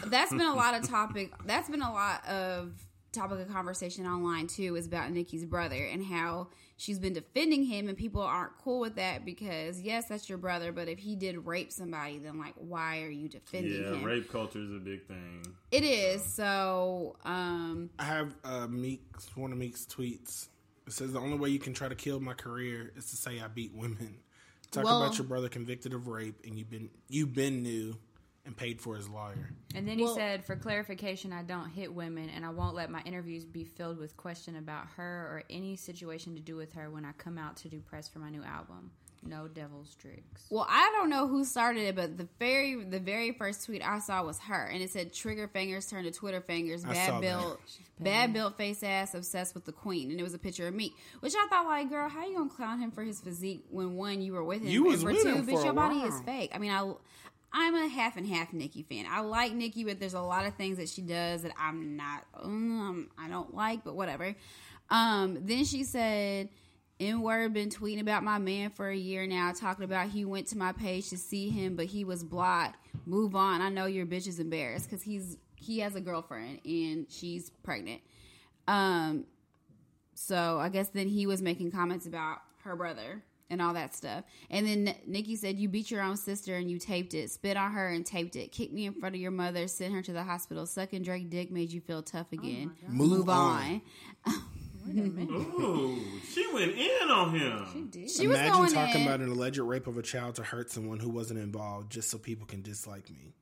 [0.06, 1.32] that's been a lot of topic.
[1.44, 2.72] That's been a lot of
[3.12, 4.76] topic of conversation online too.
[4.76, 8.96] Is about Nicki's brother and how she's been defending him, and people aren't cool with
[8.96, 13.02] that because yes, that's your brother, but if he did rape somebody, then like, why
[13.02, 14.04] are you defending yeah, him?
[14.04, 15.42] rape culture is a big thing.
[15.70, 17.16] It is so.
[17.24, 20.48] Um, I have uh, Meek's one of Meek's tweets.
[20.86, 23.40] It says the only way you can try to kill my career is to say
[23.40, 24.18] I beat women.
[24.70, 27.96] Talk Well- about your brother convicted of rape and you've been you've been new
[28.46, 29.50] and paid for his lawyer.
[29.74, 32.90] And then Well- he said, for clarification, I don't hit women, and I won't let
[32.90, 36.90] my interviews be filled with question about her or any situation to do with her
[36.90, 38.92] when I come out to do press for my new album.
[39.22, 40.46] No devil's tricks.
[40.50, 43.98] Well, I don't know who started it, but the very the very first tweet I
[43.98, 47.60] saw was her, and it said "Trigger fingers turn to Twitter fingers." Bad built,
[47.98, 50.94] bad built face ass, obsessed with the queen, and it was a picture of me,
[51.20, 54.20] which I thought like, girl, how you gonna clown him for his physique when one
[54.22, 55.72] you were with him, You and was for with two, him bitch, for a your
[55.72, 56.06] body while.
[56.08, 56.52] is fake.
[56.54, 56.92] I mean, I.
[57.52, 59.06] I'm a half and half Nicki fan.
[59.08, 62.24] I like Nicki, but there's a lot of things that she does that I'm not,
[62.42, 64.34] um, I don't like, but whatever.
[64.90, 66.48] Um, then she said,
[66.98, 70.46] N word been tweeting about my man for a year now, talking about he went
[70.48, 72.78] to my page to see him, but he was blocked.
[73.04, 73.60] Move on.
[73.60, 78.00] I know your bitch is embarrassed because he's he has a girlfriend and she's pregnant.
[78.68, 79.26] Um,
[80.14, 84.24] so I guess then he was making comments about her brother and all that stuff.
[84.50, 87.72] And then Nicki said, "You beat your own sister and you taped it, spit on
[87.72, 90.24] her and taped it, kicked me in front of your mother, sent her to the
[90.24, 92.72] hospital, sucking Drake dick made you feel tough oh again.
[92.88, 93.82] Move on.
[94.88, 95.98] Ooh,
[96.32, 97.66] she went in on him.
[97.72, 98.10] She did.
[98.10, 99.06] She was Imagine going talking in.
[99.06, 102.18] about an alleged rape of a child to hurt someone who wasn't involved just so
[102.18, 103.32] people can dislike me.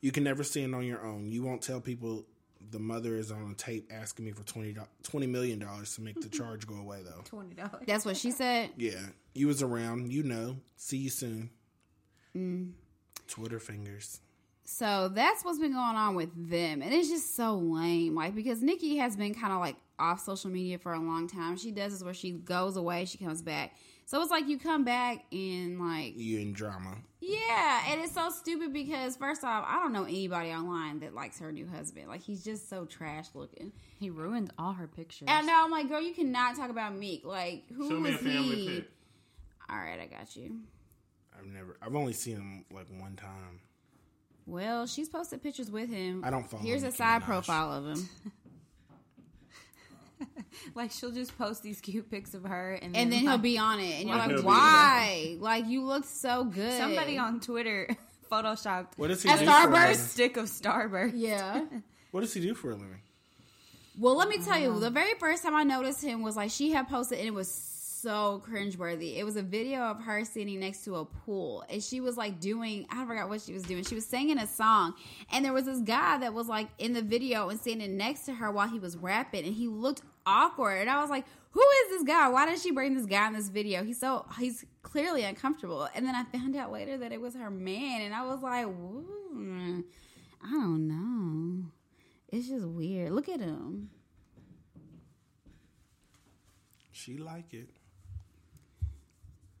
[0.00, 1.30] You can never stand on your own.
[1.30, 2.26] You won't tell people
[2.70, 6.20] the mother is on a tape asking me for 20, do- $20 million to make
[6.20, 7.22] the charge go away, though.
[7.24, 7.84] Twenty dollars.
[7.86, 8.70] That's what she said.
[8.76, 9.00] Yeah.
[9.34, 10.12] You was around.
[10.12, 10.56] You know.
[10.76, 11.50] See you soon.
[12.36, 12.72] Mm.
[13.26, 14.20] Twitter fingers.
[14.64, 16.82] So that's what's been going on with them.
[16.82, 18.14] And it's just so lame.
[18.14, 21.56] Like, because Nicki has been kind of like off social media for a long time.
[21.56, 23.74] She does this where she goes away, she comes back.
[24.08, 26.96] So it's like you come back and like, You in drama.
[27.20, 27.82] yeah.
[27.90, 31.52] And it's so stupid because, first off, I don't know anybody online that likes her
[31.52, 32.08] new husband.
[32.08, 33.70] Like, he's just so trash looking.
[33.98, 35.28] He ruined all her pictures.
[35.30, 37.26] And now I'm like, girl, you cannot talk about Meek.
[37.26, 38.66] Like, who Show me a he?
[38.76, 38.90] pic.
[39.68, 40.56] All right, I got you.
[41.38, 43.60] I've never, I've only seen him like one time.
[44.46, 46.24] Well, she's posted pictures with him.
[46.24, 47.26] I don't follow Here's a side Minaj.
[47.26, 48.08] profile of him.
[50.74, 53.80] like she'll just post these cute pics of her, and, and then he'll be on
[53.80, 55.36] it, and you're Like, like, why?
[55.40, 56.78] Like you look so good.
[56.78, 57.88] somebody on Twitter
[58.30, 59.44] photoshopped What does he At do?
[59.46, 59.66] For a Starburst?
[59.68, 59.94] a living?
[59.96, 61.12] stick of Starburst.
[61.14, 61.64] yeah.
[62.10, 63.00] What does he do for a living?
[63.98, 66.70] Well, let me tell you, the very first time I noticed him was like she
[66.70, 69.16] had posted, and it was so cringeworthy.
[69.18, 72.38] It was a video of her standing next to a pool, and she was like
[72.40, 73.82] doing I forgot what she was doing.
[73.84, 74.94] She was singing a song,
[75.32, 78.32] and there was this guy that was like in the video and standing next to
[78.34, 80.78] her while he was rapping, and he looked awkward.
[80.80, 82.28] And I was like, "Who is this guy?
[82.28, 83.82] Why did she bring this guy in this video?
[83.84, 87.50] He's so he's clearly uncomfortable." And then I found out later that it was her
[87.50, 89.84] man, and I was like, "Ooh,
[90.44, 91.70] "I don't know."
[92.28, 93.12] It's just weird.
[93.12, 93.90] Look at him.
[96.92, 97.70] She like it.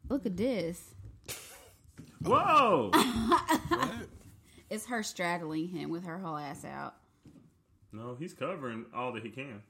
[0.08, 0.94] Look at this.
[2.22, 2.90] Whoa!
[2.92, 3.90] What?
[4.70, 6.94] It's her straddling him with her whole ass out.
[7.90, 9.62] no, he's covering all that he can.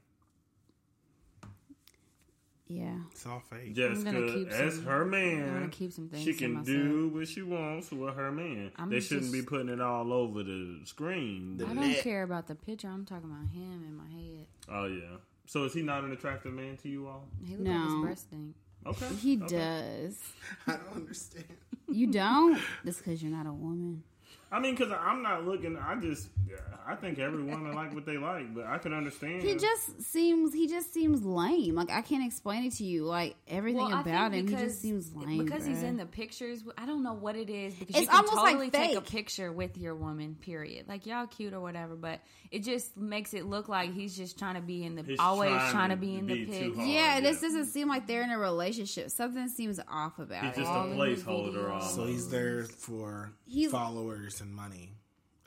[2.68, 2.96] Yeah.
[3.11, 3.74] It's all fake.
[3.74, 7.09] Jessica, gonna keep as some- her I'm man, gonna keep some things she can do
[7.09, 8.72] what she wants with her man.
[8.76, 11.61] I'm they shouldn't just- be putting it all over the screen.
[11.66, 12.88] I don't care about the picture.
[12.88, 14.46] I'm talking about him in my head.
[14.68, 15.16] Oh yeah.
[15.46, 17.26] So is he not an attractive man to you all?
[17.42, 17.85] He look like No.
[17.87, 18.54] his breast stink.
[18.87, 19.14] Okay.
[19.16, 19.46] He okay.
[19.57, 20.33] does.
[20.66, 21.46] I don't understand.
[21.90, 22.61] You don't?
[22.85, 24.02] That's because you're not a woman.
[24.51, 25.77] I mean, because I'm not looking.
[25.77, 26.57] I just, yeah,
[26.87, 29.43] I think every woman like what they like, but I can understand.
[29.43, 31.75] He just seems he just seems lame.
[31.75, 33.05] Like I can't explain it to you.
[33.05, 35.45] Like everything Well, about think him, he just seems lame.
[35.45, 36.63] because he's in the pictures.
[36.79, 39.03] I don't know what it is because It's you can almost like totally take a
[39.03, 40.35] picture with your woman.
[40.41, 40.89] Period.
[40.89, 44.55] Like y'all cute or whatever, but it just makes it look like he's just trying
[44.55, 46.69] to be in the He's always trying trying, to to be in be the too
[46.71, 46.77] pic.
[46.77, 46.89] hard.
[46.89, 49.11] Yeah, Oh, this doesn't seem like they're in a relationship.
[49.11, 50.61] Something seems off about He's it.
[50.61, 51.83] just a all in the placeholder.
[51.83, 54.92] So he's there for He's- followers and money,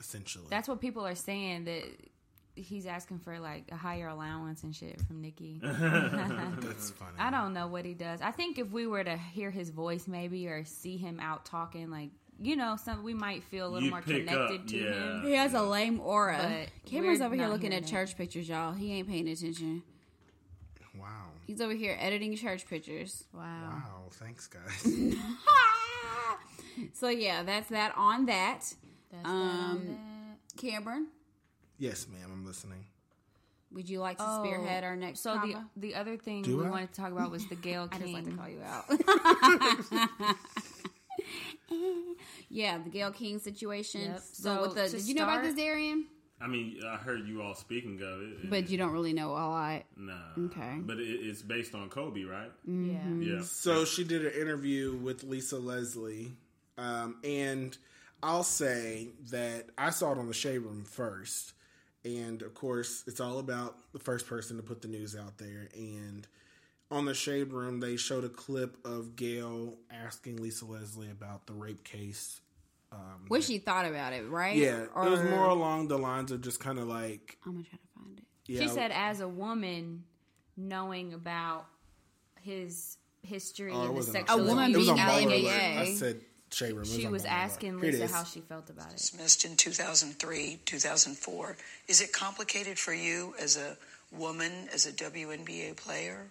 [0.00, 0.46] essentially.
[0.50, 1.84] That's what people are saying that
[2.54, 5.60] he's asking for like a higher allowance and shit from Nicki.
[5.62, 7.12] That's funny.
[7.18, 8.20] I don't know what he does.
[8.20, 11.90] I think if we were to hear his voice maybe or see him out talking
[11.90, 14.92] like you know, some we might feel a little You'd more connected up, to yeah.
[14.92, 15.22] him.
[15.22, 16.38] He has a lame aura.
[16.40, 17.86] But Cameron's over here looking at it.
[17.86, 18.72] church pictures, y'all.
[18.72, 19.82] He ain't paying attention.
[20.98, 21.26] Wow.
[21.46, 23.24] He's over here editing church pictures.
[23.32, 23.42] Wow.
[23.42, 24.02] Wow.
[24.10, 25.14] Thanks, guys.
[26.94, 28.74] So yeah, that's that on that.
[29.12, 29.96] That's Um, that
[30.56, 30.56] that.
[30.60, 31.08] Cameron,
[31.78, 32.30] yes, ma'am.
[32.32, 32.86] I'm listening.
[33.72, 35.70] would you like to Oh, spearhead our next So the comma?
[35.76, 36.70] the other thing Do we I?
[36.70, 38.00] wanted to talk about was the Gayle King.
[38.00, 40.36] I just like to call you out.
[42.50, 44.02] yeah, the Gayle King situation.
[44.02, 44.20] Yep.
[44.32, 46.06] So, So, with the, to did you know about this, Darian?
[46.40, 48.50] I mean, I heard you all speaking of it.
[48.50, 49.82] But you don't really know a lot.
[49.96, 50.14] nah.
[50.46, 50.74] Okay.
[50.80, 52.50] But it, it's based on Kobe, right?
[52.66, 53.06] Yeah.
[53.20, 53.42] Yeah.
[53.42, 56.32] So she did an interview with Lisa Leslie,
[56.78, 57.76] um, and
[58.22, 61.54] I'll say that I saw it on the Shade Room first,
[62.04, 65.68] and of course, it's all about the first person to put the news out there.
[65.74, 66.26] And
[66.90, 71.52] on the Shade Room, they showed a clip of Gayle asking Lisa Leslie about the
[71.54, 72.40] rape case.
[72.92, 74.54] Um, What she thought about it, right?
[74.56, 77.64] yeah, Or- it was more along the lines of just kind of like, I'm gonna
[77.64, 78.24] try to find it.
[78.46, 80.04] yeah, She said, as a woman,
[80.56, 81.66] knowing about
[82.42, 85.42] his history oh, and the sexual A woman it was being in the Baller NBA.
[85.44, 85.78] Alert.
[85.88, 86.20] I said
[86.52, 86.84] Shade Room.
[86.84, 88.96] she was asking Here Lisa how she felt about it.
[88.98, 91.56] dismissed in 2003, 2004.
[91.88, 93.76] Is it complicated for you as a
[94.16, 96.26] woman, as a WNBA player?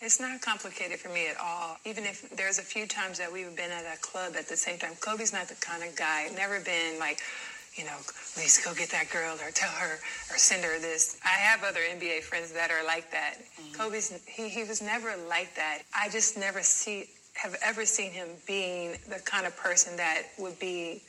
[0.00, 1.76] It's not complicated for me at all.
[1.84, 4.78] Even if there's a few times that we've been at a club at the same
[4.78, 7.20] time, Kobe's not the kind of guy, never been like,
[7.76, 7.96] you know,
[8.34, 9.94] please go get that girl or tell her
[10.30, 11.18] or send her this.
[11.24, 13.36] I have other NBA friends that are like that.
[13.38, 13.80] Mm-hmm.
[13.80, 15.82] Kobe's, he, he was never like that.
[15.96, 20.58] I just never see, have ever seen him being the kind of person that would
[20.58, 21.02] be,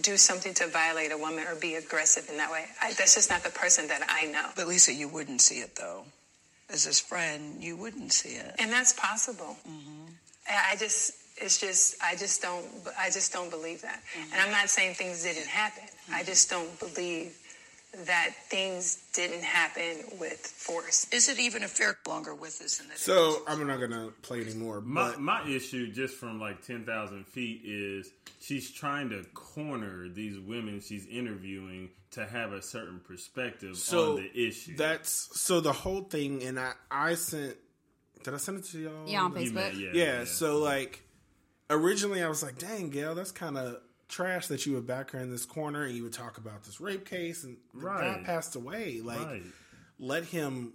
[0.00, 2.66] do something to violate a woman or be aggressive in that way.
[2.82, 4.48] I, that's just not the person that I know.
[4.56, 6.04] But Lisa, you wouldn't see it though.
[6.68, 8.56] As his friend, you wouldn't see it.
[8.58, 9.56] and that's possible.
[9.68, 10.06] Mm-hmm.
[10.48, 12.66] I I just, it's just, I just don't,
[12.98, 14.02] I just don't believe that.
[14.18, 14.32] Mm-hmm.
[14.32, 15.84] And I'm not saying things didn't happen.
[16.10, 16.26] I mm-hmm.
[16.26, 17.36] just don't believe
[18.04, 21.06] that things didn't happen with force.
[21.12, 22.80] Is it even a fair longer with us?
[22.80, 26.62] In that So I'm not gonna play anymore, My but my issue, just from like
[26.62, 32.60] ten thousand feet, is she's trying to corner these women she's interviewing to have a
[32.62, 34.76] certain perspective so on the issue.
[34.76, 36.42] that's so the whole thing.
[36.42, 37.56] And I I sent
[38.24, 39.08] did I send it to y'all?
[39.08, 39.94] Yeah, on You may- Facebook.
[39.94, 41.02] Yeah, so like
[41.70, 45.18] originally I was like, dang, Gayle, that's kind of trash that you would back her
[45.18, 48.54] in this corner and you would talk about this rape case and the guy passed
[48.56, 49.00] away.
[49.02, 49.42] Like, Right.
[49.98, 50.72] let him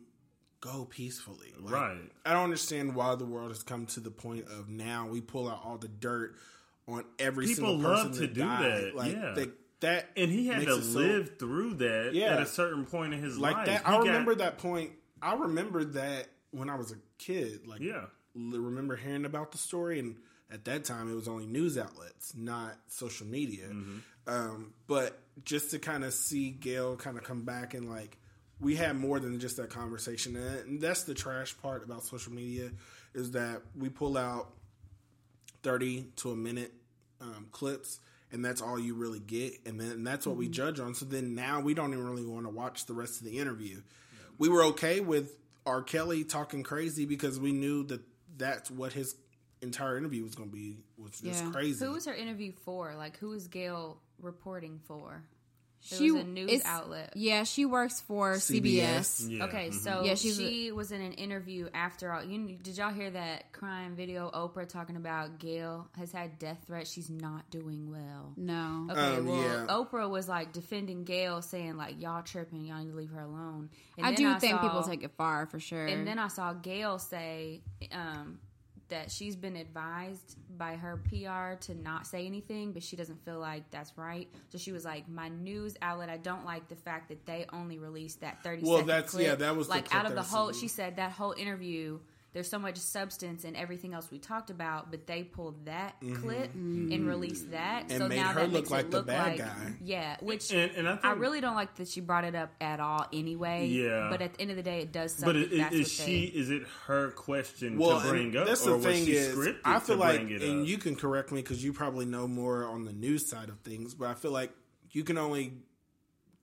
[0.59, 1.53] go peacefully.
[1.59, 2.11] Like, Right.
[2.25, 5.47] I don't understand why the world has come to the point of now we pull
[5.49, 6.35] out all the dirt
[6.87, 8.83] on every People single person love to that do died.
[8.83, 9.33] that, Like yeah.
[9.35, 9.47] they,
[9.79, 12.33] that and he had to it so- live through that Yeah.
[12.35, 13.65] at a certain point in his like life.
[13.67, 13.87] that.
[13.87, 14.91] I got- remember that point
[15.23, 17.67] I remember that when I was a kid.
[17.67, 18.07] Like, Yeah.
[18.35, 20.17] remember hearing about the story, and
[20.51, 23.67] at that time it was only news outlets, not social media.
[24.27, 28.17] Um, but just to kind of see Gayle kind of come back and like
[28.59, 32.69] we had more than just that conversation, and that's the trash part about social media
[33.13, 34.53] is that we pull out
[35.63, 36.71] thirty to a minute
[37.19, 37.99] um, clips.
[38.33, 40.93] And that's all you really get, and then and that's what we judge on.
[40.95, 43.81] So then now we don't even really want to watch the rest of the interview.
[44.37, 45.35] We were okay with
[45.65, 45.81] R.
[45.81, 47.99] Kelly talking crazy because we knew that
[48.37, 49.15] that's what his
[49.61, 51.51] entire interview was going to be was just Yeah.
[51.51, 51.83] crazy.
[51.85, 52.95] Who was her interview for?
[52.95, 55.23] Like, who was Gayle reporting for?
[55.83, 57.13] It She was a news outlet.
[57.15, 59.23] Yeah, she works for CBS.
[59.23, 59.29] CBS.
[59.31, 59.43] Yeah.
[59.45, 59.73] Okay, mhm.
[59.73, 62.23] so Yeah, she's she was in an interview after all.
[62.23, 64.29] You did y'all hear that crime video?
[64.29, 66.91] Oprah talking about Gayle has had death threats.
[66.91, 68.31] She's not doing well.
[68.37, 68.89] No.
[68.91, 69.65] Okay, Um, well, yeah.
[69.69, 73.71] Oprah was like defending Gayle, saying like y'all tripping, y'all need to leave her alone.
[73.97, 75.87] And I then do think saw- people take it far for sure.
[75.87, 78.37] And then I saw Gayle say um,
[78.91, 83.39] that she's been advised by her PR to not say anything, but she doesn't feel
[83.39, 84.29] like that's right.
[84.49, 87.79] So she was like, "My news outlet, I don't like the fact that they only
[87.79, 89.25] released that thirty Well, that's- clip.
[89.25, 91.99] yeah, that was the like out of the whole." She said that whole interview.
[92.33, 96.53] There's so much substance and everything else we talked about, but they pulled that clip
[96.53, 97.91] and released that, Mm-hmm.
[97.91, 99.73] And so made now her that look makes like it the look bad like guy.
[99.83, 100.15] yeah.
[100.21, 103.05] Which And- and I I really don't like that she brought it up at all.
[103.11, 104.07] Anyway, Yeah.
[104.09, 105.13] But at the end of the day, it does.
[105.13, 106.29] Suck But that is, that's is she?
[106.31, 109.05] they- Is it her question well, to bring and up, that's or the was thing
[109.05, 110.67] she is, scripted I feel like, and up?
[110.67, 113.93] you can correct me because you probably know more on the news side of things,
[113.93, 114.51] but I feel like
[114.91, 115.53] you can only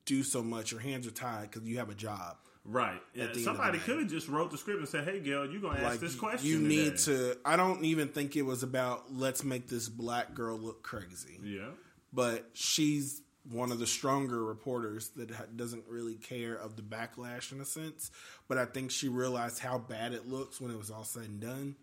[0.04, 0.70] do so much.
[0.72, 2.36] Your hands are tied because you have a job.
[2.70, 3.00] Right?
[3.14, 5.20] Yeah, the end of somebody the could have just wrote the script and said, "Hey,
[5.20, 7.38] Gayle, you're gonna ask like this question?" you need today." to.
[7.44, 11.40] I don't even think it was about let's make this black girl look crazy.
[11.42, 11.70] Yeah.
[12.12, 17.50] but she's one of the stronger reporters that ha- doesn't really care of the backlash
[17.52, 18.10] in a sense.
[18.48, 21.40] But I think she realized how bad it looks when it was all said and
[21.40, 21.76] done.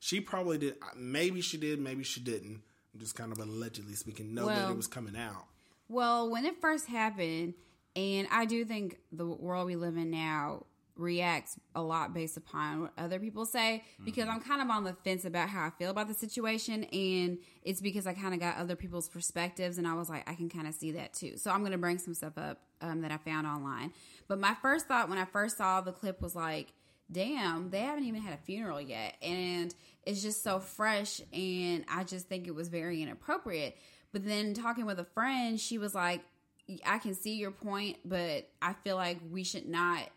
[0.00, 0.74] She probably did.
[0.96, 1.80] Maybe she did.
[1.80, 2.62] Maybe she didn't.
[2.94, 4.34] I'm just kind of allegedly speaking.
[4.34, 5.44] Know that it was coming out.
[5.88, 7.54] Well, when it first happened,
[7.96, 12.80] and I do think the world we live in now reacts a lot based upon
[12.80, 15.90] what other people say because I'm kind of on the fence about how I feel
[15.90, 19.92] about the situation and it's because I kind of got other people's perspectives and I
[19.92, 21.36] was like I can kind of see that too.
[21.36, 23.92] So I'm going to bring some stuff up um, that I found online.
[24.26, 26.72] But my first thought when I first saw the clip was like
[27.10, 29.14] damn, they haven't even had a funeral yet.
[29.22, 31.20] And it's just so fresh.
[31.32, 33.76] And I just think it was very inappropriate.
[34.12, 36.22] But then talking with a friend, she was like,
[36.84, 40.08] I can see your point, but I feel like we should not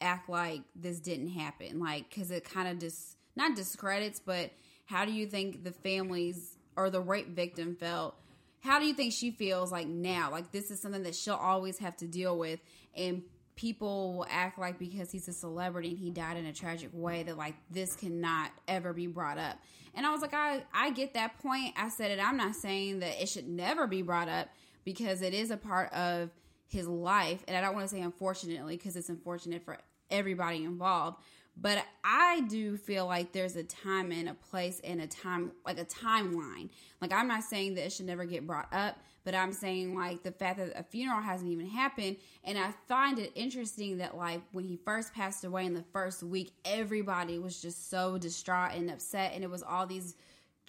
[0.00, 1.80] act like this didn't happen.
[1.80, 4.50] Like, because it kind of just, not discredits, but
[4.86, 8.14] how do you think the families or the rape victim felt?
[8.60, 10.30] How do you think she feels like now?
[10.30, 12.60] Like, this is something that she'll always have to deal with.
[12.94, 13.22] And
[13.56, 17.22] people will act like because he's a celebrity and he died in a tragic way
[17.22, 19.58] that like this cannot ever be brought up.
[19.94, 21.74] And I was like, I, I get that point.
[21.76, 22.18] I said it.
[22.18, 24.48] I'm not saying that it should never be brought up
[24.84, 26.30] because it is a part of
[26.68, 27.44] his life.
[27.46, 29.78] And I don't want to say unfortunately because it's unfortunate for
[30.10, 31.18] everybody involved.
[31.54, 35.78] But I do feel like there's a time and a place and a time, like
[35.78, 36.70] a timeline.
[37.00, 40.22] Like, I'm not saying that it should never get brought up, but I'm saying, like,
[40.22, 42.16] the fact that a funeral hasn't even happened.
[42.42, 46.22] And I find it interesting that, like, when he first passed away in the first
[46.22, 49.32] week, everybody was just so distraught and upset.
[49.34, 50.14] And it was all these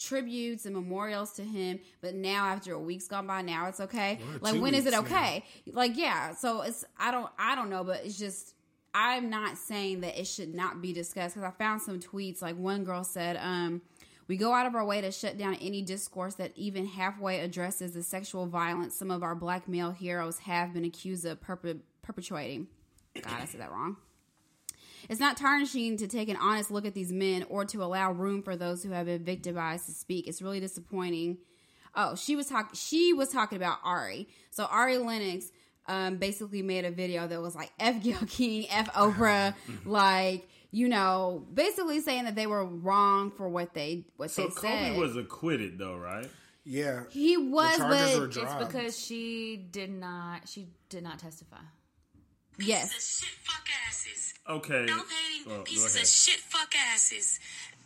[0.04, 4.20] tributes and memorials to him but now after a week's gone by now it's okay.
[4.42, 5.00] Like when is it now.
[5.02, 5.44] okay?
[5.72, 8.54] Like yeah so it's i don't i don't know but it's just
[8.94, 12.56] i'm not saying that it should not be discussed because i found some tweets like
[12.58, 13.82] one girl said um
[14.28, 17.94] we go out of our way to shut down any discourse that even halfway addresses
[17.94, 22.68] the sexual violence some of our black male heroes have been accused of perpe- perpetuating
[23.22, 23.98] god i said that wrong
[25.10, 28.42] it's not tarnishing to take an honest look at these men or to allow room
[28.44, 30.28] for those who have been victimized to speak.
[30.28, 31.38] It's really disappointing.
[31.96, 32.76] Oh, she was talking.
[32.76, 34.28] She was talking about Ari.
[34.52, 35.52] So Ari Lennox
[35.88, 39.54] um, basically made a video that was like "F Gayle King, F Oprah,"
[39.86, 44.50] like you know, basically saying that they were wrong for what they what So they
[44.50, 44.98] Kobe said.
[44.98, 46.28] was acquitted though, right?
[46.66, 50.48] Yeah, he was, the charges but were It's because she did not.
[50.48, 51.58] She did not testify.
[52.60, 54.34] Yes, Pieces of shit fuck asses.
[54.50, 54.86] Okay.
[54.86, 55.52] No hating.
[55.52, 57.39] Oh, pieces of shit fuck asses.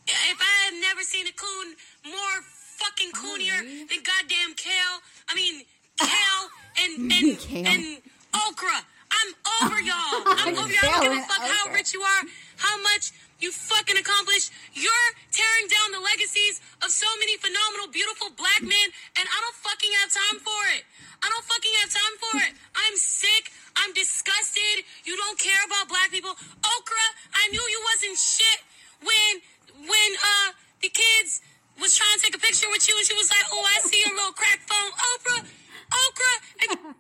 [0.08, 1.76] If I have never seen a coon
[2.06, 2.36] more
[2.80, 4.98] fucking coonier than goddamn kale,
[5.30, 5.64] I mean
[6.00, 6.46] kale
[6.84, 7.68] and and Kale.
[7.68, 7.84] and
[8.48, 8.78] okra.
[9.08, 9.32] I'm
[9.64, 10.24] over y'all.
[10.28, 10.84] I'm over y'all.
[10.84, 12.24] I don't give a fuck how rich you are,
[12.58, 14.52] how much you fucking accomplished.
[14.74, 19.58] You're tearing down the legacies of so many phenomenal, beautiful black men, and I don't
[19.64, 20.84] fucking have time for it.
[21.24, 22.54] I don't fucking have time for it.
[22.76, 23.52] I'm sick.
[23.84, 24.86] I'm disgusted.
[25.06, 26.32] You don't care about black people.
[26.32, 28.60] Okra, I knew you wasn't shit
[29.02, 29.32] when
[29.88, 30.50] when uh
[30.82, 31.42] the kids
[31.80, 34.02] was trying to take a picture with you and she was like, Oh, I see
[34.06, 34.92] your little crack phone.
[35.10, 35.44] Oprah,
[36.08, 36.96] Okra.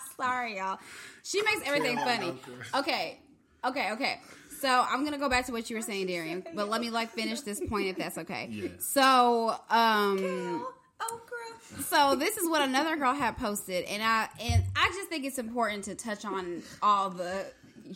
[0.16, 0.78] Sorry, y'all.
[1.22, 2.34] She makes everything funny.
[2.74, 3.18] Okay.
[3.64, 4.20] Okay, okay.
[4.60, 7.10] So I'm gonna go back to what you were saying, Darian, but let me like
[7.10, 8.48] finish this point if that's okay.
[8.50, 8.68] Yeah.
[8.78, 10.66] So um
[11.12, 11.82] Okra.
[11.84, 15.38] so this is what another girl had posted, and I and I just think it's
[15.38, 17.46] important to touch on all the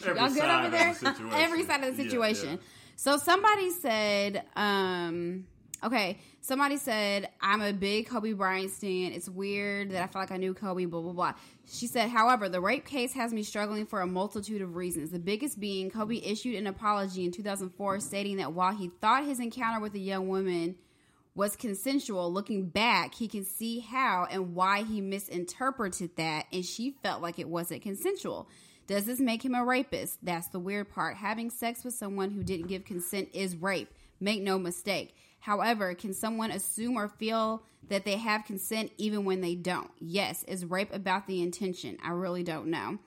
[0.04, 0.88] Every y'all good side over of there.
[0.92, 1.32] the situation.
[1.40, 2.48] Every side of the Yeah, situation.
[2.50, 2.56] yeah.
[2.96, 5.46] So somebody said, um,
[5.84, 9.12] okay, somebody said I'm a big Kobe Bryant stan.
[9.12, 10.84] It's weird that I feel like I knew Kobe.
[10.84, 11.32] Blah blah blah.
[11.70, 15.10] She said, however, the rape case has me struggling for a multitude of reasons.
[15.10, 19.38] The biggest being Kobe issued an apology in 2004 stating that while he thought his
[19.38, 20.76] encounter with a young woman
[21.38, 22.32] was consensual.
[22.32, 27.38] Looking back, he can see how and why he misinterpreted that, and she felt like
[27.38, 28.48] it wasn't consensual.
[28.88, 30.18] Does this make him a rapist?
[30.20, 31.16] That's the weird part.
[31.16, 33.94] Having sex with someone who didn't give consent is rape.
[34.18, 35.14] Make no mistake.
[35.38, 39.92] However, can someone assume or feel that they have consent even when they don't?
[40.00, 40.42] Yes.
[40.42, 41.98] Is rape about the intention?
[42.02, 42.98] I really don't know.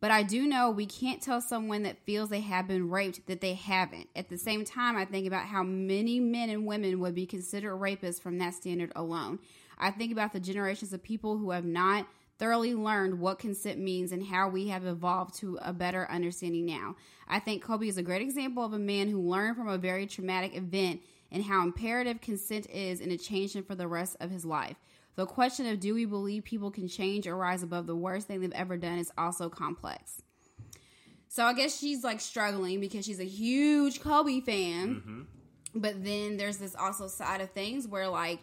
[0.00, 3.42] But I do know we can't tell someone that feels they have been raped that
[3.42, 4.08] they haven't.
[4.16, 7.74] At the same time, I think about how many men and women would be considered
[7.74, 9.38] rapists from that standard alone.
[9.78, 12.06] I think about the generations of people who have not
[12.38, 16.96] thoroughly learned what consent means and how we have evolved to a better understanding now.
[17.28, 20.06] I think Kobe is a great example of a man who learned from a very
[20.06, 24.30] traumatic event and how imperative consent is and it changed him for the rest of
[24.30, 24.76] his life.
[25.20, 28.40] The question of do we believe people can change or rise above the worst thing
[28.40, 30.22] they've ever done is also complex.
[31.28, 35.26] So I guess she's like struggling because she's a huge Kobe fan.
[35.74, 38.38] But then there's this also side of things where like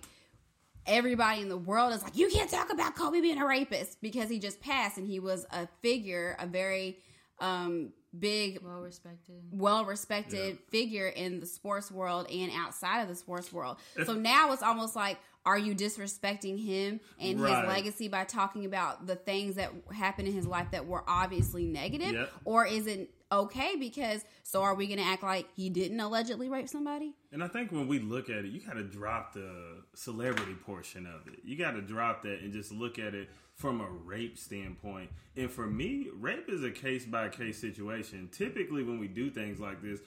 [0.86, 4.30] everybody in the world is like, you can't talk about Kobe being a rapist because
[4.30, 7.00] he just passed and he was a figure, a very
[7.40, 9.42] um big Well respected.
[9.52, 13.78] well respected figure in the sports world and outside of the sports world.
[14.06, 17.56] So now it's almost like, are you disrespecting him and Right.
[17.56, 21.66] his legacy by talking about the things that happened in his life that were obviously
[21.66, 22.12] negative?
[22.12, 22.32] Yep.
[22.44, 26.50] Or is it okay because so are we going to act like he didn't allegedly
[26.50, 27.14] rape somebody?
[27.32, 31.06] And I think when we look at it, you got to drop the celebrity portion
[31.06, 31.40] of it.
[31.46, 35.10] You got to drop that and just look at it from a rape standpoint.
[35.38, 38.28] And for me, rape is a case by case situation.
[38.34, 40.02] Typically, when we do things like this,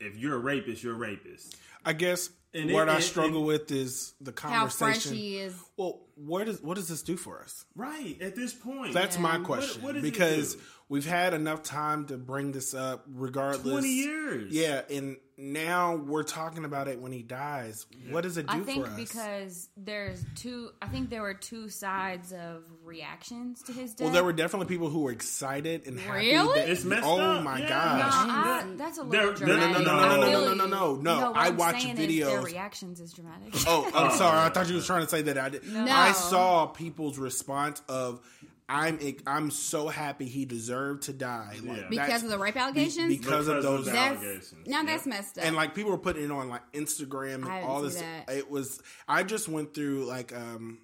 [0.00, 1.56] if you're a rapist, you're a rapist.
[1.84, 4.60] I guess And what it- I it- struggle it- with is the conversation.
[4.60, 5.16] How fresh conversation.
[5.16, 5.54] he is.
[5.76, 7.64] Well, what does what does this do for us?
[7.74, 10.56] Right at this point, That's my question what does it because
[10.88, 13.72] we've had enough time to bring this up, regardless.
[13.72, 14.52] 20 years.
[14.52, 17.86] Yeah, and now we're talking about it when he dies.
[18.10, 18.62] What does it do for you?
[18.62, 18.96] I think for us?
[18.96, 20.70] because there's two.
[20.80, 24.06] I think there were two sides of reactions to his death.
[24.06, 26.18] well, there were definitely people who were excited and happy.
[26.28, 26.60] Really?
[26.60, 27.42] that- It's messed oh up.
[27.44, 27.68] my Yeah.
[27.68, 27.74] No!
[27.74, 31.30] I, that's a There- little no, no, no, no, no, no, no, no, no, no.
[31.32, 33.52] what I I'm watch saying is their reactions is dramatic.
[33.66, 34.38] Oh, I'm sorry.
[34.38, 35.66] I thought you was trying to say that I did.
[35.70, 35.84] No.
[35.86, 38.20] I saw people's response of,
[38.68, 41.88] "I'm I'm so happy he deserved to die." Like, Yeah.
[41.88, 43.16] Because of the rape be- allegations?
[43.16, 44.66] because, of those the allegations.
[44.66, 44.86] now Yep.
[44.86, 45.44] that's messed up.
[45.44, 48.00] and like people were putting it on like Instagram and I didn't all see this.
[48.00, 48.28] that.
[48.30, 48.80] It was.
[49.06, 50.78] I just went through like um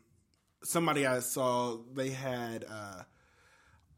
[0.62, 1.78] somebody I saw.
[1.94, 3.02] They had uh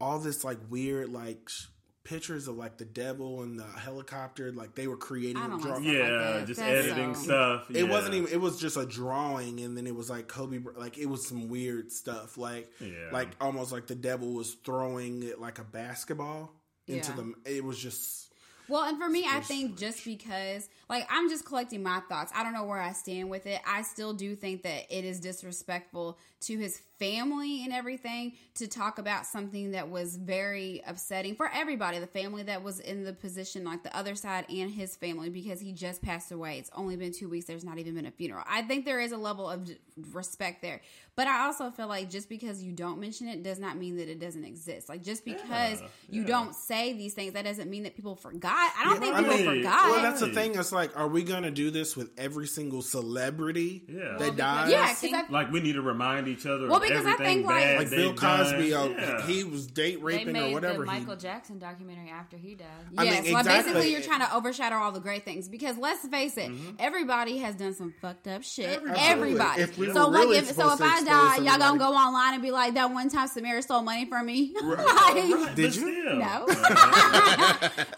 [0.01, 1.65] all this like weird like sh-
[2.05, 4.51] pictures of like the devil and the helicopter.
[4.53, 5.35] Like they were creating.
[5.41, 7.65] I don't draw- like stuff yeah, like just That's editing so- stuff.
[7.71, 8.31] It wasn't even.
[8.31, 10.59] It was just a drawing, and then it was like Kobe.
[10.77, 12.37] Like it was some weird stuff.
[12.37, 12.91] Like Yeah.
[13.11, 16.53] like almost like the devil was throwing it like a basketball
[16.87, 17.15] into Yeah.
[17.17, 17.35] them.
[17.45, 18.21] It was just.
[18.67, 22.31] Well, and for me, I think just because, like, I'm just collecting my thoughts.
[22.35, 23.59] I don't know where I stand with it.
[23.67, 28.99] I still do think that it is disrespectful to his family and everything to talk
[28.99, 31.97] about something that was very upsetting for everybody.
[31.99, 35.59] The family that was in the position, like the other side, and his family, because
[35.59, 36.59] he just passed away.
[36.59, 37.45] It's only been two weeks.
[37.45, 38.43] There's not even been a funeral.
[38.47, 39.69] I think there is a level of
[40.11, 40.81] respect there.
[41.15, 44.09] But I also feel like just because you don't mention it does not mean that
[44.09, 44.87] it doesn't exist.
[44.89, 46.27] Like, just because Yeah, you yeah.
[46.27, 48.51] don't say these things, that doesn't mean that people forgot.
[48.77, 49.89] I don't Yeah, think I people mean, forgot.
[49.89, 50.55] Well, that's the thing.
[50.55, 54.17] It's like, are we gonna do this with every single celebrity Yeah.
[54.17, 54.71] that Well, dies?
[54.71, 54.95] yeah,
[55.27, 56.67] I, Like we need to remind each other.
[56.67, 59.25] Well, of because I everything think, like- Like Bill Cosby, uh, Yeah.
[59.25, 60.85] he was date They raping made or whatever.
[60.85, 62.67] the he- Michael Jackson documentary after he died.
[62.97, 66.05] I mean, yes, well, basically, you're trying to overshadow all the great things because let's
[66.07, 66.75] face it, Mm-hmm.
[66.79, 68.67] everybody has done some fucked up shit.
[68.67, 68.99] Absolutely.
[69.03, 69.61] Everybody.
[69.63, 72.33] If we so, were like, if so, if I expose die, y'all gonna go online
[72.33, 74.77] and be like, "That one time Samira stole money from me." Like,
[75.15, 76.15] Right, Did you?
[76.15, 76.45] No.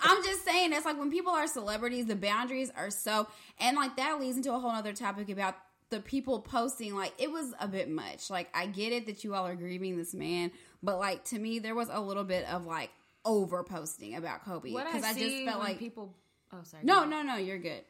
[0.01, 3.27] I'm just saying it's like when people are celebrities, the boundaries are so
[3.59, 5.55] and like that leads into a whole other topic about
[5.89, 8.29] the people posting like it was a bit much.
[8.29, 10.51] Like I get it that you all are grieving this man,
[10.83, 12.89] but like to me there was a little bit of like
[13.25, 16.15] over posting about Kobe What I because I, just felt like people.
[16.51, 16.83] Oh, sorry.
[16.85, 17.81] no, no, no, you're good.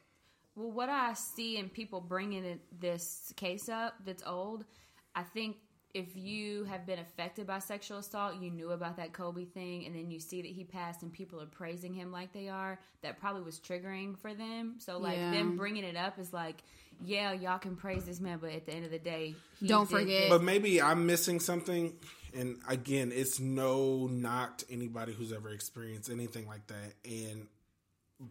[0.55, 4.65] Well, what I see in people bringing it, this case up that's old,
[5.13, 5.57] I think
[5.97, 9.95] if you have been affected by sexual assault, you knew about that Kobe thing, and
[9.95, 13.19] then you see that he passed and people are praising him like they are, that
[13.19, 14.75] probably was triggering for them.
[14.77, 15.31] So, like, Yeah.
[15.31, 16.61] them bringing it up is like,
[17.03, 19.89] yeah, y'all can praise this man, but at the end of the day, he Don't
[19.89, 20.29] forget- this.
[20.29, 21.97] But maybe I'm missing something.
[22.33, 26.93] And again, it's no knock to anybody who's ever experienced anything like that.
[27.05, 27.47] And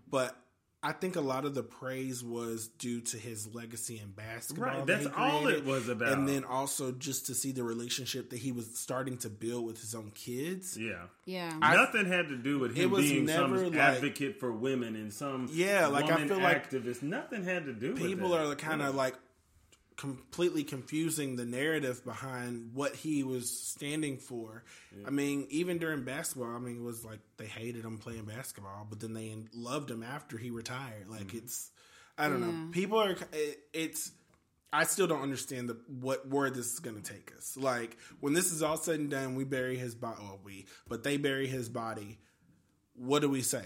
[0.08, 0.36] but
[0.86, 4.66] I think a lot of the praise was due to his legacy in basketball.
[4.66, 6.12] Right, that's he all it was about.
[6.12, 9.80] And then also just to see the relationship that he was starting to build with
[9.80, 10.78] his own kids.
[10.78, 11.06] Yeah.
[11.24, 11.50] Yeah.
[11.58, 15.88] Nothing had to do with him being some like- advocate for women and some Yeah,
[15.88, 17.02] like, I woman feel like activist.
[17.02, 19.16] Nothing had to do with people are kind of like
[19.96, 24.62] completely confusing the narrative behind what he was standing for.
[25.06, 28.86] I mean, even during basketball, I mean, it was like they hated him playing basketball,
[28.88, 31.08] but then they loved him after he retired.
[31.08, 31.38] Like mm-hmm.
[31.38, 31.70] it's,
[32.18, 32.72] I don't know.
[32.72, 33.16] People are.
[33.32, 34.12] It, it's.
[34.72, 37.56] I still don't understand the what where this is going to take us.
[37.56, 40.20] Like when this is all said and done, we bury his body.
[40.20, 42.18] Well, we, but they bury his body.
[42.94, 43.64] What do we say?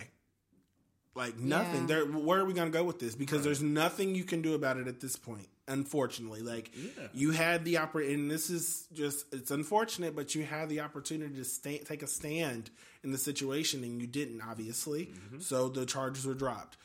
[1.14, 1.88] Like nothing.
[1.88, 2.04] Yeah.
[2.04, 2.04] There.
[2.04, 3.14] Where are we going to go with this?
[3.14, 5.48] Because there's nothing you can do about it at this point.
[5.70, 7.08] Unfortunately, like Yeah.
[7.14, 11.34] you had the oppor- and this is just it's unfortunate, but you had the opportunity
[11.36, 12.70] to sta- take a stand
[13.04, 14.40] in the situation, and you didn't.
[14.42, 15.40] Obviously, Mm-hmm.
[15.40, 16.76] so the charges were dropped.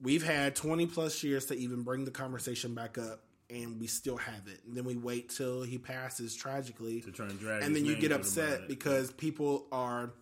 [0.00, 4.16] We've had 20 plus years to even bring the conversation back up, and we still
[4.16, 4.60] have it.
[4.66, 7.96] And then we wait till he passes tragically To try and drag and then you
[7.96, 10.12] get upset because people are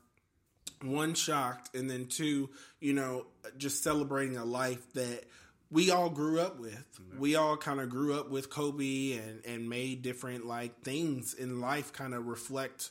[0.83, 2.49] one shocked and then two
[2.81, 5.25] you know just celebrating a life that
[5.71, 6.85] we all grew up with.
[7.19, 11.61] We all kind of grew up with kobe and and made different like things in
[11.61, 12.91] life kind of reflect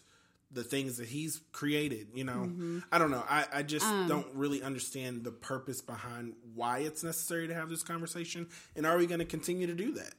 [0.50, 2.46] the things that he's created you know?
[2.48, 2.80] Mm-hmm.
[2.92, 3.24] I don't know.
[3.30, 4.08] I, I just um.
[4.08, 8.98] don't really understand the purpose behind why it's necessary to have this conversation and are
[8.98, 10.14] we going to continue to do that?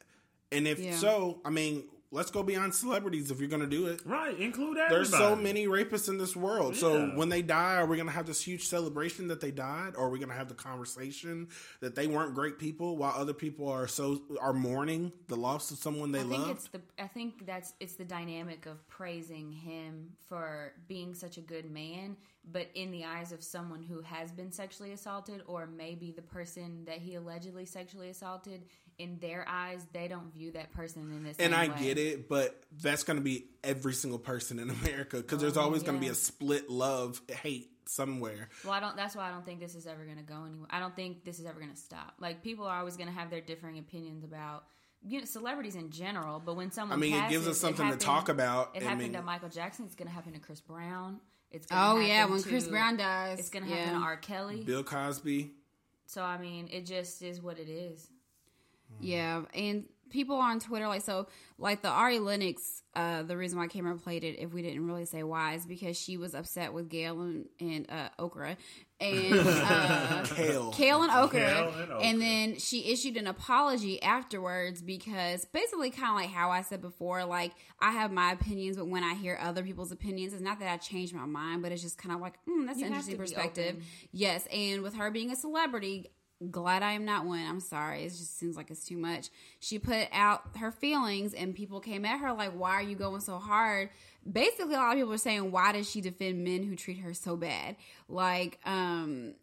[0.51, 0.95] And if Yeah.
[0.95, 4.37] so i mean let's go beyond celebrities if you're going to do it right.
[4.39, 4.95] Include everybody.
[4.95, 6.75] there's so many rapists in this world.
[6.75, 9.93] So when they die, are we going to have this huge celebration that they died,
[9.95, 11.47] or are we going to have the conversation
[11.81, 15.77] that they weren't great people, while other people are so are mourning the loss of
[15.77, 16.51] someone they I loved?
[16.51, 21.41] it's the I think that's it's the dynamic of praising him for being such a
[21.41, 22.17] good man,
[22.51, 26.83] but in the eyes of someone who has been sexually assaulted, or maybe the person
[26.85, 28.63] that he allegedly sexually assaulted,
[28.97, 31.83] in their eyes, they don't view that person in same and I way.
[31.83, 35.61] get it, but that's going to be every single person in America because there's Oh,
[35.61, 38.49] always going to be a split love hate somewhere.
[38.65, 38.95] Well, I don't.
[38.97, 40.67] That's why I don't think this is ever going to go anywhere.
[40.69, 42.15] I don't think this is ever going to stop.
[42.19, 44.65] Like people are always going to have their differing opinions about
[45.01, 46.41] you know celebrities in general.
[46.45, 48.71] But when someone, I mean, it gives us something to talk about.
[48.75, 49.85] It I happened mean- to Michael Jackson.
[49.85, 51.21] It's going to happen to Chris Brown.
[51.51, 53.77] It's gonna Oh yeah, happen when Chris Brown dies, it's going to yeah.
[53.77, 54.17] happen to R.
[54.17, 54.63] Kelly.
[54.63, 55.51] Bill Cosby.
[56.05, 58.07] So I mean, it just is what it is.
[58.99, 62.83] Yeah, and people on Twitter like so like the Ari Lennox.
[62.95, 65.97] Uh, the reason why Cameron played it, if we didn't really say why, is because
[65.97, 68.57] she was upset with Gayle and, and uh, Okra
[68.99, 70.71] and uh, Kale.
[70.71, 71.99] Kale and Okra, Kale and Okra.
[72.01, 76.81] and then she issued an apology afterwards because basically kind of like how I said
[76.81, 80.59] before, like I have my opinions, but when I hear other people's opinions, it's not
[80.59, 82.91] that I changed my mind, but it's just kind of like mm, that's You an
[82.93, 83.83] interesting perspective.
[84.11, 86.07] Yes, and with her being a celebrity,
[86.49, 87.45] glad I am not one.
[87.45, 88.03] I'm sorry.
[88.03, 89.29] It just seems like it's too much.
[89.59, 93.21] She put out her feelings and people came at her like, why are you going
[93.21, 93.89] so hard?
[94.29, 97.13] Basically, a lot of people are saying, why does she defend men who treat her
[97.13, 97.75] so bad?
[98.07, 99.33] Like, um,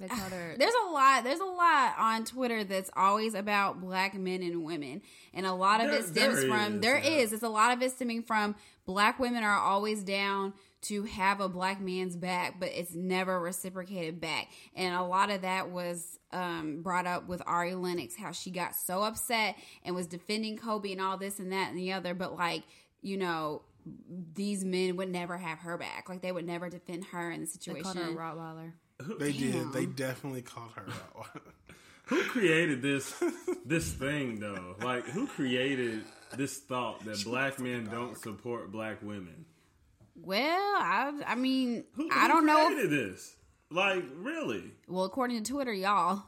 [0.00, 0.54] her.
[0.58, 5.02] there's a lot there's a lot on twitter that's always about black men and women
[5.32, 7.10] and a lot of There- it stems there from is, there yeah.
[7.10, 11.40] is it's a lot of it stemming from black women are always down to have
[11.40, 16.18] a black man's back but it's never reciprocated back and a lot of that was
[16.32, 20.92] um, brought up with ari lennox how she got so upset and was defending kobe
[20.92, 22.62] and all this and that and the other but like
[23.00, 23.62] you know
[24.34, 27.46] these men would never have her back like they would never defend her in the
[27.46, 27.82] situation.
[27.82, 28.72] They situation called her a Rottweiler.
[29.18, 29.72] They did.
[29.72, 31.42] They definitely called her out.
[32.06, 33.14] Who created this
[33.64, 34.76] this thing though?
[34.82, 36.04] Like who created
[36.36, 39.46] this thought that black men don't support black women?
[40.24, 42.60] Well, I I mean, Who, I who don't know.
[42.68, 43.36] if- created this.
[43.70, 44.64] Like really?
[44.86, 46.22] well, according to Twitter, y'all,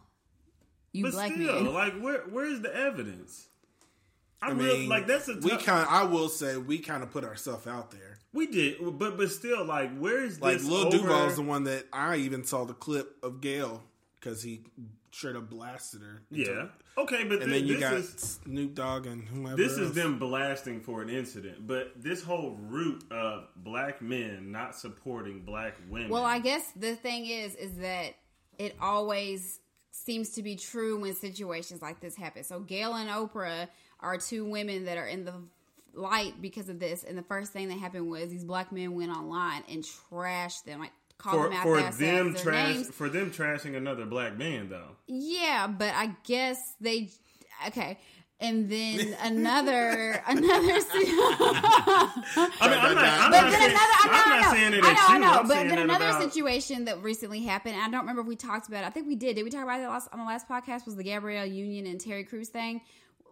[0.93, 1.75] you But black still, men.
[1.75, 3.47] like where where's the evidence?
[4.41, 5.87] I, I real, mean, like that's a we kind.
[5.91, 8.19] I will say we kind of put ourselves out there.
[8.33, 11.85] we did, but but still, like where's Like this Lil over- Duval's the one that
[11.93, 13.83] I even saw the clip of Gayle
[14.19, 14.63] because he
[15.15, 16.23] straight up blasted her.
[16.31, 16.67] Yeah.
[16.99, 19.57] Okay, but and thi- then you this got is Snoop Dogg and whomever.
[19.57, 24.77] this is them blasting for an incident, but this whole root of black men not
[24.77, 26.09] supporting black women.
[26.11, 28.15] Well, I guess the thing is, is that
[28.59, 29.61] it always
[29.91, 32.43] seems to be true when situations like this happen.
[32.45, 33.69] So Gayle and Oprah
[34.01, 35.35] are two women that are in the
[35.95, 37.05] light because of this.
[37.05, 40.81] And the first thing that happened was these black men went online and trashed them,
[40.81, 42.91] like called For for them trash names.
[42.91, 44.97] for them trashing another black man though.
[45.07, 47.11] Yeah, but I guess they
[47.69, 47.99] okay.
[48.41, 50.81] And then another another.
[52.37, 54.43] I mean, I'm not, I'm But not then saying, another, I know, I'm I not
[54.43, 55.39] know, saying it I know, I know.
[55.41, 57.77] I'm but then another about, situation that recently happened.
[57.77, 58.87] I don't remember if we talked about it.
[58.87, 59.37] I think we did.
[59.37, 60.85] Did we talk about it last, on the last podcast?
[60.85, 62.81] Was the Gabrielle Union and Terry Crews thing?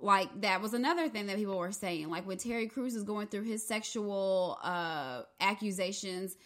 [0.00, 2.08] Like that was another thing that people were saying.
[2.08, 6.36] Like when Terry Crews is going through his sexual uh, accusations.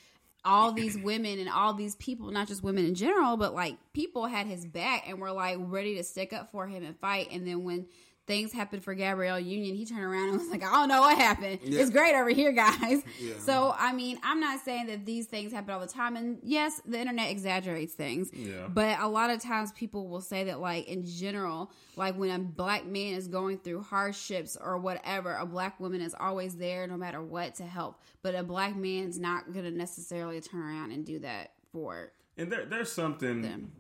[0.46, 4.26] All these women and all these people, not just women in general, but like people
[4.26, 7.28] had his back and were like ready to stick up for him and fight.
[7.32, 7.86] And then when
[8.26, 11.16] things happened for Gabrielle Union, he turned around and was like, I don't know what
[11.16, 11.60] happened.
[11.62, 13.02] It's great over here, guys.
[13.38, 16.16] So, I mean, I'm not saying that these things happen all the time.
[16.16, 18.30] And yes, the internet exaggerates things.
[18.32, 18.66] Yeah.
[18.68, 22.38] But a lot of times people will say that, like, in general, like when a
[22.38, 26.96] black man is going through hardships or whatever, a black woman is always there no
[26.96, 28.00] matter what to help.
[28.22, 32.50] But a black man's not going to necessarily turn around and do that for And
[32.50, 33.72] there, there's something them.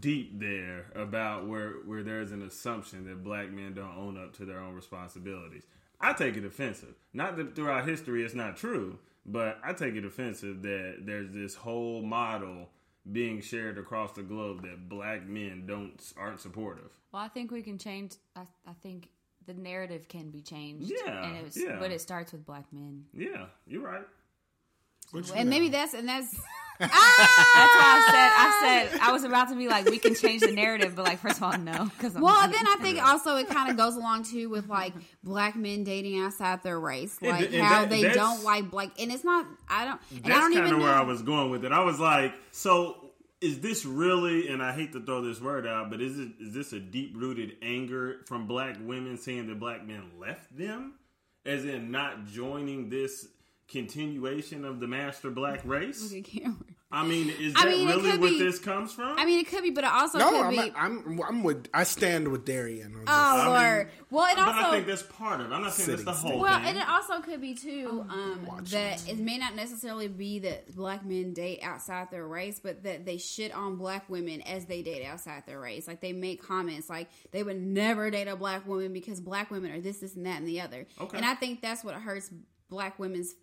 [0.00, 4.44] Deep there about where where there's an assumption that black men don't own up to
[4.44, 5.64] their own responsibilities.
[6.00, 6.94] I take it offensive.
[7.12, 11.54] Not that throughout history it's not true, but I take it offensive that there's this
[11.54, 12.70] whole model
[13.10, 16.90] being shared across the globe that black men don't aren't supportive.
[17.12, 18.12] Well, I think we can change.
[18.34, 19.10] I, I think
[19.46, 20.90] the narrative can be changed.
[20.90, 21.76] Yeah, and it's, yeah.
[21.78, 23.04] but it starts with black men.
[23.12, 24.06] Yeah, you're right.
[25.10, 25.54] What you And know?
[25.54, 26.34] maybe that's, and that's,
[26.78, 28.30] That's why I said.
[28.32, 28.90] I ah!
[28.90, 31.36] said I was about to be like, we can change the narrative, but like, first
[31.36, 34.48] of all, no, because Well, then I think also it kind of goes along too
[34.48, 38.42] with like black men dating outside their race, like th- and how that- they don't
[38.44, 39.46] like black, and it's not.
[39.68, 40.00] I don't.
[40.10, 40.84] And I That's don't kind even of know.
[40.84, 41.72] where I was going with it.
[41.72, 43.10] I was like, so
[43.40, 44.48] is this really?
[44.48, 47.14] And I hate to throw this word out, but is it is this a deep
[47.16, 50.94] rooted anger from black women saying that black men left them,
[51.44, 53.28] as in not joining this
[53.74, 56.06] continuation of the master black race?
[56.06, 56.74] Okay, Cameron.
[56.92, 59.18] I mean, is I that mean, really could what be- this comes from?
[59.18, 60.72] I mean, it could be, but it also No, could I'm, be.
[60.76, 62.92] I'm I'm with I stand with Darian.
[62.94, 63.08] On this.
[63.08, 63.90] oh I mean, Lord.
[64.10, 64.60] well, it but also.
[64.60, 65.50] I think that's part of.
[65.50, 65.54] it.
[65.54, 66.68] I'm not saying that's the City whole well, thing.
[66.68, 71.04] and it also could be too um, that it may not necessarily be that black
[71.04, 75.04] men date outside their race, but that they shit on black women as they date
[75.04, 75.88] outside their race.
[75.88, 79.72] Like they make comments like they would never date a black woman because black women
[79.72, 80.86] are this, this, and that, and the other.
[81.00, 81.16] Okay.
[81.16, 82.30] And I think that's what hurts
[82.70, 83.34] black women's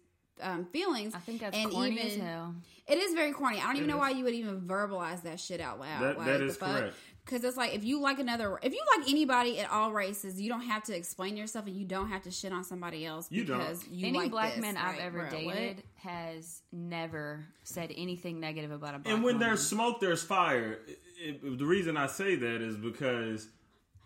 [0.42, 1.14] um, feelings.
[1.16, 2.56] I think that's and corny even, as hell.
[2.88, 3.60] It is very corny.
[3.60, 6.02] I don't even It know why you would even verbalize that shit out loud.
[6.02, 6.78] That- like, that the is fuck?
[6.80, 6.96] correct.
[7.24, 10.50] Because it's like if you like another, if you like anybody at all races, you
[10.50, 13.46] don't have to explain yourself, and you don't have to shit on somebody else You
[13.46, 13.60] don't.
[13.60, 14.62] because you Any like black this.
[14.62, 15.56] man I've Like, ever bro, what?
[15.56, 19.48] dated has never said anything negative about a black and when woman.
[19.50, 20.80] there's smoke, there's fire.
[20.88, 21.00] It-
[21.44, 23.48] it- the reason I say that is because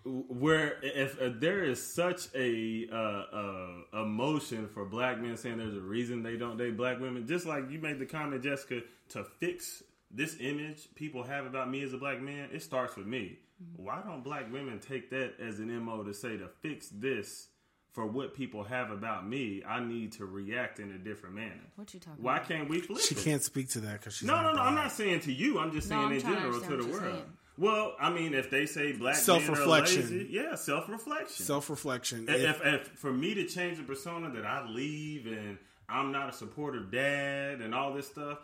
[0.05, 5.75] where if uh, there is such a uh, uh, emotion for black men saying there's
[5.75, 9.23] a reason they don't date black women, just like you made the comment, Jessica, to
[9.39, 13.39] fix this image people have about me as a black man, it starts with me.
[13.77, 17.47] Why don't black women take that as an mo to say to fix this?
[17.93, 21.61] For what people have about me, I need to react in a different manner.
[21.77, 22.49] What you talking Why about?
[22.49, 23.23] can't we flip she it?
[23.23, 24.61] can't speak to that because she's No, not no, no.
[24.63, 25.59] I'm not saying to you.
[25.59, 27.01] I'm just No, saying I'm in trying to general to the world.
[27.15, 27.23] saying.
[27.57, 31.45] Well, I mean, if they say black are lazy, yeah, self reflection.
[31.45, 32.27] Self reflection.
[32.27, 36.29] if, if, if for me to change the persona that I leave and I'm not
[36.29, 38.39] a supportive dad and all this stuff,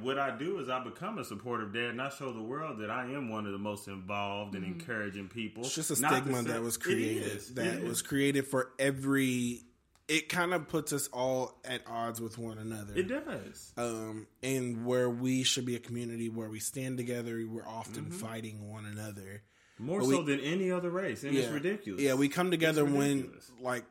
[0.00, 2.90] what I do is I become a supportive dad and I show the world that
[2.90, 4.80] I am one of the most involved and mm-hmm.
[4.80, 5.64] encouraging people.
[5.64, 7.24] It's just a Not stigma say- that was created.
[7.24, 7.54] is.
[7.54, 9.62] That was created for every.
[10.08, 12.94] It kind of puts us all at odds with one another.
[12.94, 13.72] It does.
[13.76, 18.18] um, and where we should be a community where we stand together, we're often Mm-hmm.
[18.18, 19.42] fighting one another.
[19.78, 22.00] More But so we- than any other race, and it's ridiculous.
[22.00, 23.84] Yeah, we come together when like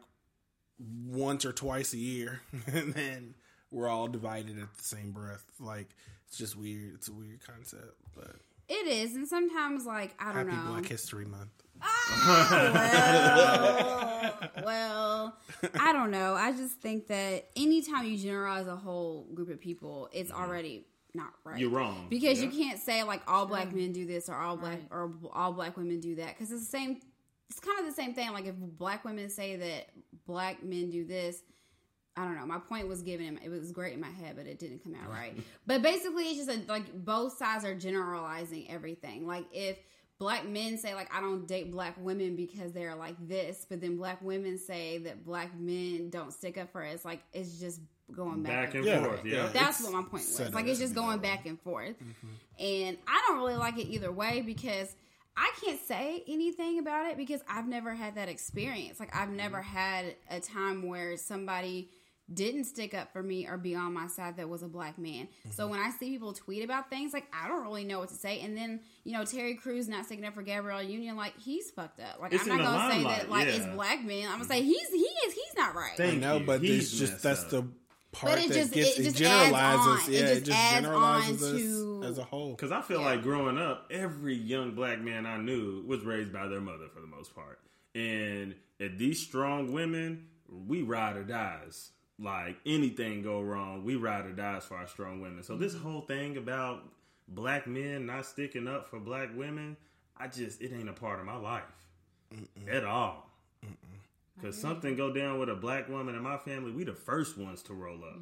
[1.08, 3.36] once or twice a year, and then
[3.72, 5.44] we're all divided at the same breath.
[5.60, 5.90] Like
[6.28, 6.94] it's just weird.
[6.96, 8.36] It's a weird concept, but
[8.70, 10.72] It is, and sometimes like I don't happy know.
[10.72, 11.52] Black History Month.
[11.82, 15.38] Oh, well, well,
[15.80, 16.34] I don't know.
[16.34, 20.42] I just think that anytime you generalize a whole group of people, it's mm-hmm.
[20.42, 21.60] already not right.
[21.60, 22.08] You're wrong.
[22.10, 22.50] because Yeah.
[22.50, 25.78] you can't say like all black men do this or all black or all black
[25.78, 27.00] women do that because it's the same.
[27.50, 28.32] It's kind of the same thing.
[28.34, 29.90] Like if black women say that
[30.26, 31.42] black men do this.
[32.18, 32.46] I don't know.
[32.46, 33.38] My point was given.
[33.44, 35.38] It was great in my head, but it didn't come out right.
[35.68, 39.28] But basically, it's just a, like both sides are generalizing everything.
[39.28, 39.78] Like if
[40.18, 43.98] black men say like I don't date black women because they're like this, but then
[43.98, 47.04] black women say that black men don't stick up for us.
[47.04, 49.26] Like it's just going back, Back and Yeah, forth.
[49.26, 49.36] Yeah.
[49.36, 49.50] yeah.
[49.54, 50.40] That's It's what my point was.
[50.54, 52.64] Like up it's just going back and forth, mm-hmm.
[52.64, 54.96] and I don't really like it either way because
[55.36, 59.00] I can't say anything about it because I've never had that experience.
[59.00, 59.78] Like I've never mm-hmm.
[59.78, 61.90] had a time where somebody
[62.34, 65.28] didn't stick up for me or be on my side that was a black man.
[65.52, 65.72] So mm-hmm.
[65.72, 68.40] when I see people tweet about things, like I don't really know what to say.
[68.42, 72.00] And then you know Terry Crews not sticking up for Gabrielle Union, like he's fucked
[72.00, 72.20] up.
[72.20, 73.54] Like It's I'm not gonna say limelight, that like yeah.
[73.54, 74.26] it's black men.
[74.26, 74.68] I'm gonna say mm-hmm.
[74.70, 76.00] he's he is he's not right.
[76.00, 76.46] I know, you.
[76.46, 77.50] but He's it's just that's up.
[77.50, 77.62] the
[78.12, 79.56] part But it that just- gets it it, just generalizes.
[79.56, 80.14] adds on.
[80.14, 82.52] It Yeah, it just just, adds generalizes on us to- as a whole.
[82.52, 83.06] Because I feel Yeah.
[83.06, 87.02] like growing up, every young black man I knew was raised by their mother for
[87.02, 87.60] the most part.
[87.94, 91.92] And at these strong women, we ride or dies.
[92.18, 95.44] Like anything go wrong, we ride or dies for our strong women.
[95.44, 96.84] So this whole thing about
[97.28, 99.76] black men not sticking up for black women,
[100.18, 101.64] I just it ain't a part of my life
[102.70, 103.30] at all.
[104.42, 107.62] Cause something go down with a black woman in my family, we the first ones
[107.64, 108.20] to roll up.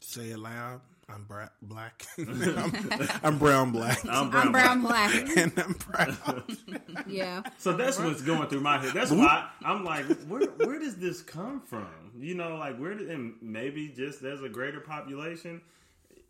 [0.00, 0.80] Say it loud.
[1.12, 2.06] I'm bra- black.
[2.18, 3.98] I'm, I'm brown black.
[4.08, 4.46] I'm brown.
[4.46, 5.10] I'm brown black.
[5.10, 5.36] black.
[5.36, 6.44] and I'm proud.
[7.06, 7.42] yeah.
[7.58, 8.92] So that's what's going through my head.
[8.94, 12.12] That's why I'm like, where where does this come from?
[12.18, 15.60] You know, like where did and maybe just as a greater population,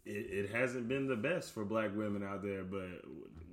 [0.05, 0.11] it,
[0.47, 2.64] it hasn't been the best for black women out there.
[2.64, 3.05] But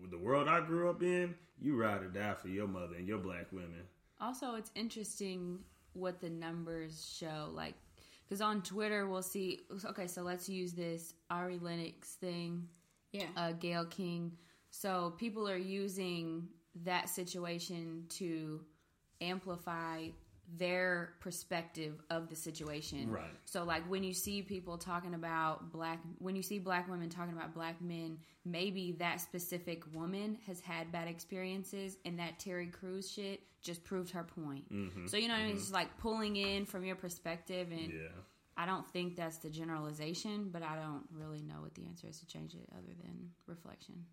[0.02, 3.08] with the world I grew up in, you ride or die for your mother and
[3.08, 3.84] your black women.
[4.20, 5.60] Also, it's interesting
[5.94, 7.50] what the numbers show.
[7.54, 7.76] Like,
[8.28, 9.62] because on Twitter, we'll see.
[9.86, 12.68] Okay, so let's use this Ari Lennox thing,
[13.14, 13.28] Yeah.
[13.38, 14.38] uh, Gayle King.
[14.70, 16.50] So people are using
[16.84, 18.62] that situation to
[19.22, 20.10] amplify
[20.56, 23.12] their perspective of the situation.
[23.12, 23.26] Right.
[23.46, 27.34] So like when you see people talking about black when you see black women talking
[27.34, 33.12] about black men, maybe that specific woman has had bad experiences and that Terry Crews
[33.12, 34.72] shit just proved her point.
[34.72, 35.08] Mm-hmm.
[35.08, 35.56] So you know what I mean?
[35.56, 38.08] It's just like pulling in from your perspective and Yeah.
[38.60, 42.20] I don't think that's the generalization, but I don't really know what the answer is
[42.22, 44.06] to change it other than reflection.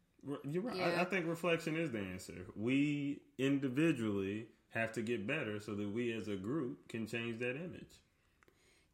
[0.44, 0.76] You're right.
[0.76, 0.96] Yeah.
[0.98, 2.34] I, I think reflection is the answer.
[2.54, 7.56] We individually have to get better so that we as a group can change that
[7.56, 8.00] image.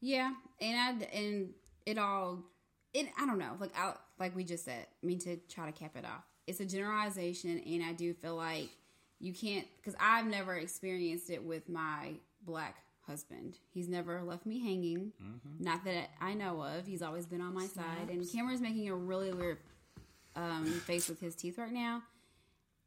[0.00, 1.50] Yeah, and I and
[1.86, 2.38] it all
[2.94, 4.86] it I don't know like I like we just said.
[5.02, 6.24] I mean to try to cap it off.
[6.46, 8.68] It's a generalization, and I do feel like
[9.18, 12.12] you can't because I've never experienced it with my
[12.44, 12.76] black
[13.06, 13.58] husband.
[13.72, 15.12] He's never left me hanging.
[15.58, 16.86] Not that I know of.
[16.86, 18.08] He's always been on my side.
[18.08, 19.58] And Cameron's making a really weird
[20.36, 22.02] um, face with his teeth right now.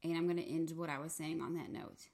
[0.03, 2.07] And I'm going to end what I was saying on that note.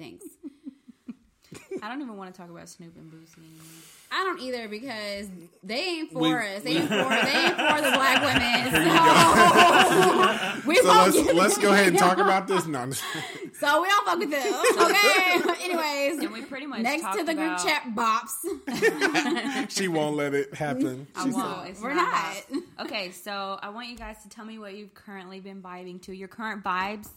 [0.00, 0.24] Thanks.
[1.82, 3.64] I don't even want to talk about Snoop and Boosie anymore.
[4.12, 5.28] I don't either because
[5.62, 6.62] they ain't for We- us.
[6.62, 8.70] They ain't for they ain't for the black women.
[8.72, 12.66] So we So let's let's go ahead and talk about this.
[12.66, 14.54] No, So we don't fuck with them.
[14.80, 15.64] Okay.
[15.64, 19.70] Anyways, And we pretty much next to the group about- chat bops.
[19.70, 21.06] she won't let it happen.
[21.14, 21.68] I She's won't.
[21.68, 22.34] It's We're not.
[22.50, 22.62] not.
[22.86, 26.12] Okay, so I want you guys to tell me what you've currently been vibing to.
[26.12, 27.08] Your current vibes.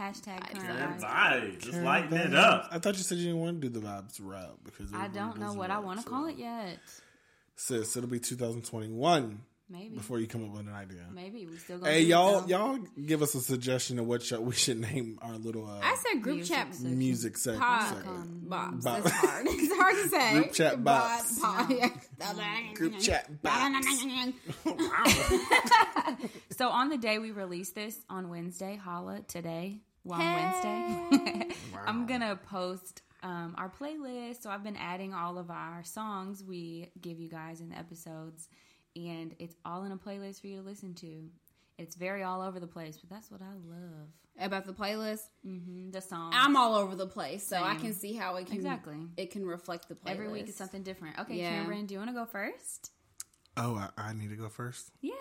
[0.00, 1.04] Hashtag current And vibes.
[1.04, 2.68] vibes, just lighten it up.
[2.70, 5.38] I thought you said you didn't want to do the vibes route because I don't
[5.38, 6.78] know what I want to call it yet.
[7.56, 9.40] Sis, it'll be 2021
[9.70, 9.96] Maybe.
[9.96, 11.06] before you come up with an idea.
[11.14, 14.52] Maybe we still gonna Hey y'all, y'all give us a suggestion of what show we
[14.54, 16.98] should name our little uh, I said group Music chat section.
[16.98, 17.62] music segment.
[17.62, 18.48] pod segment.
[18.50, 18.82] bops.
[18.84, 18.98] Bop.
[18.98, 19.46] It's hard.
[19.50, 20.32] It's hard to say.
[20.34, 21.40] Group chat Bod- bops.
[21.40, 24.32] pod- Group chat bops.
[26.56, 31.08] So on the day we release this on Wednesday, holla today, well, on Hey.
[31.14, 31.54] Wednesday,
[31.86, 34.42] I'm gonna post um, our playlist.
[34.42, 38.48] So I've been adding all of our songs we give you guys in the episodes,
[38.96, 41.28] and it's all in a playlist for you to listen to.
[41.78, 44.08] It's very all over the place, but that's what I love.
[44.38, 48.14] About the playlist, hmm The song I'm all over the place, so I can see
[48.14, 48.96] how it can Exactly.
[49.16, 51.18] It can reflect the playlist every week is something different.
[51.18, 51.50] Okay, Yeah.
[51.50, 52.90] Cameron, do you want to go first?
[53.56, 54.90] Oh, I, I need to go first.
[55.02, 55.12] Yeah.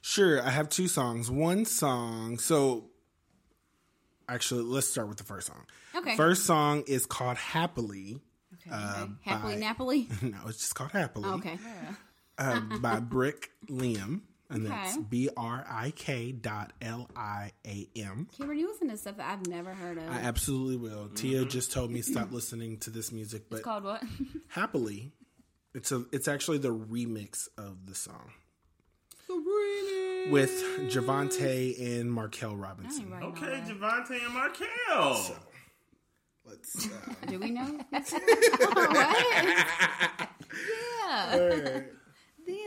[0.00, 1.30] Sure, I have two songs.
[1.30, 2.88] One song, so
[4.28, 5.66] actually, let's start with the first song.
[5.94, 6.16] Okay.
[6.16, 8.20] First song is called "Happily."
[8.70, 10.08] Uh, Happily by- Napoli.
[10.22, 11.58] no, it's just called "Happily." Okay.
[12.38, 14.20] Uh, by Brick Liam,
[14.50, 15.04] and that's Okay.
[15.08, 18.28] B R I K dot L I A M.
[18.36, 20.04] Cameron, you listen to stuff that I've never heard of.
[20.10, 21.08] I absolutely will.
[21.14, 24.02] Tia just told me stop listening to this music, but It's called what?
[24.48, 25.12] happily,
[25.74, 28.30] it's a it's actually the remix of the song
[30.30, 30.50] with
[30.90, 33.10] Javante and Markel Robinson.
[33.10, 33.62] Right Okay.
[33.66, 35.36] Javante and Markel.
[36.46, 36.86] Let's.
[36.86, 36.90] Uh,
[37.26, 37.78] Do we know?
[41.06, 41.80] Yeah.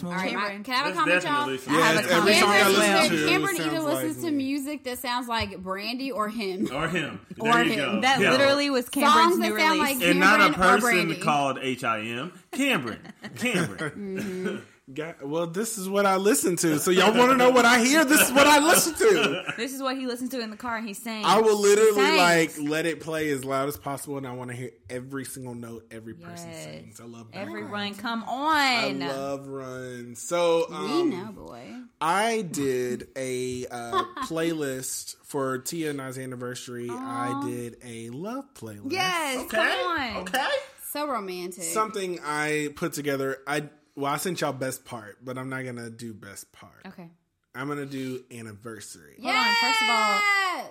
[0.00, 0.10] Damn.
[0.12, 0.64] Happy Cameron.
[0.64, 1.32] Can I have a comment, y'all?
[1.32, 3.84] definitely some- I have a it's every comment song I listen to Cameron either sounds
[3.84, 6.68] listens like to music that sounds like Brandy or him.
[6.74, 7.20] Or him.
[7.40, 7.78] Or there you him.
[7.96, 8.00] go.
[8.02, 8.30] That Yeah.
[8.32, 10.00] literally was Cameron's Songs new that sound release.
[10.00, 12.32] like and not a Cameron or person called H I M.
[12.52, 12.98] Cameron.
[13.24, 13.36] Mm-hmm.
[13.36, 14.62] Cameron.
[14.94, 16.78] Got- well, this is what I listen to.
[16.78, 18.06] So y'all want to know what I hear?
[18.06, 19.52] This is what I listen to.
[19.58, 22.06] this is what he listens to in the car, and he's saying, I will literally
[22.10, 25.26] He like let it play as loud as possible, and I want to hear every
[25.26, 26.64] single note every person Yes.
[26.64, 27.00] sings.
[27.00, 27.38] I love that.
[27.38, 29.00] Every run, come I on.
[29.00, 30.22] love runs.
[30.22, 31.64] So we um, know, boy.
[32.00, 36.88] I did a uh, playlist for Tia and I's anniversary.
[36.90, 38.92] I did a love playlist.
[38.92, 40.16] yes, come on.
[40.22, 40.46] Okay.
[40.92, 41.62] So romantic.
[41.64, 43.38] Something I put together.
[43.46, 43.68] I
[43.98, 46.86] well, I sent y'all best part, but I'm not gonna do best part.
[46.86, 47.08] Okay.
[47.54, 49.16] I'm gonna do anniversary.
[49.20, 49.54] Hold on.
[49.60, 50.20] First of all,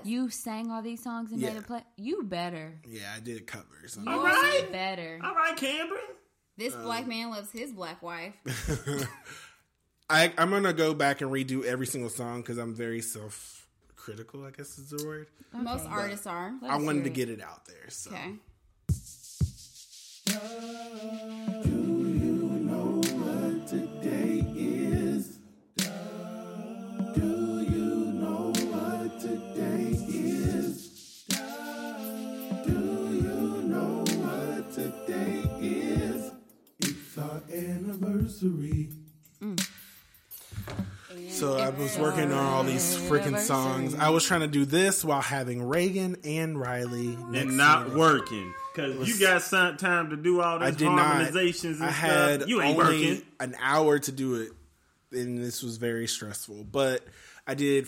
[0.03, 1.49] you sang all these songs and Yeah.
[1.49, 1.81] made a play.
[1.97, 2.79] You better.
[2.87, 3.97] Yeah, I did a covers.
[4.01, 4.69] You All right.
[4.71, 5.19] better.
[5.23, 5.99] All right, Cameron.
[6.55, 8.33] this um, black man loves his black wife.
[10.09, 13.67] I, I'm gonna go back and redo every single song because I'm very self
[13.97, 14.45] critical.
[14.45, 15.27] I guess is the word.
[15.51, 16.53] Most artists are.
[16.61, 17.89] Let I wanted to hear get it out there.
[17.89, 18.11] So.
[18.11, 18.35] Okay.
[38.27, 38.89] Anniversary.
[39.41, 39.67] Mm.
[41.29, 43.95] So I was working on all these freaking songs.
[43.95, 47.95] I was trying to do this while having Reagan and Riley next And not me.
[47.95, 48.53] working.
[48.73, 51.21] Because you got some time to do all I these did not.
[51.31, 51.95] harmonizations and I stuff.
[51.95, 53.21] had you ain't only working.
[53.39, 54.51] an hour to do it,
[55.11, 56.63] and this was very stressful.
[56.65, 57.03] But
[57.47, 57.87] I did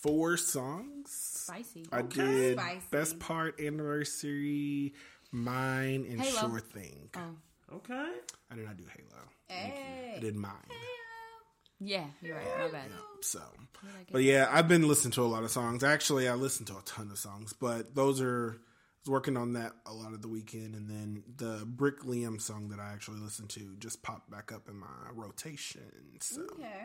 [0.00, 1.10] four songs.
[1.10, 1.86] Spicy.
[1.92, 2.80] I did Spicy.
[2.90, 4.94] best part, anniversary,
[5.30, 6.50] mine, and Halo.
[6.50, 7.10] sure thing.
[7.16, 7.76] Oh.
[7.76, 8.08] Okay.
[8.50, 9.22] I did not do Halo.
[9.54, 9.66] I
[10.14, 10.18] Hey.
[10.20, 10.52] did mine.
[11.80, 12.58] Yeah, you're right.
[12.58, 12.90] My bad.
[13.20, 13.40] So,
[14.12, 15.82] but yeah, I've been listening to a lot of songs.
[15.84, 18.56] Actually, I listened to a ton of songs, but those are.
[18.56, 22.40] I was working on that a lot of the weekend, and then the Brick Liam
[22.40, 25.82] song that I actually listened to just popped back up in my rotation.
[26.20, 26.84] So, Okay.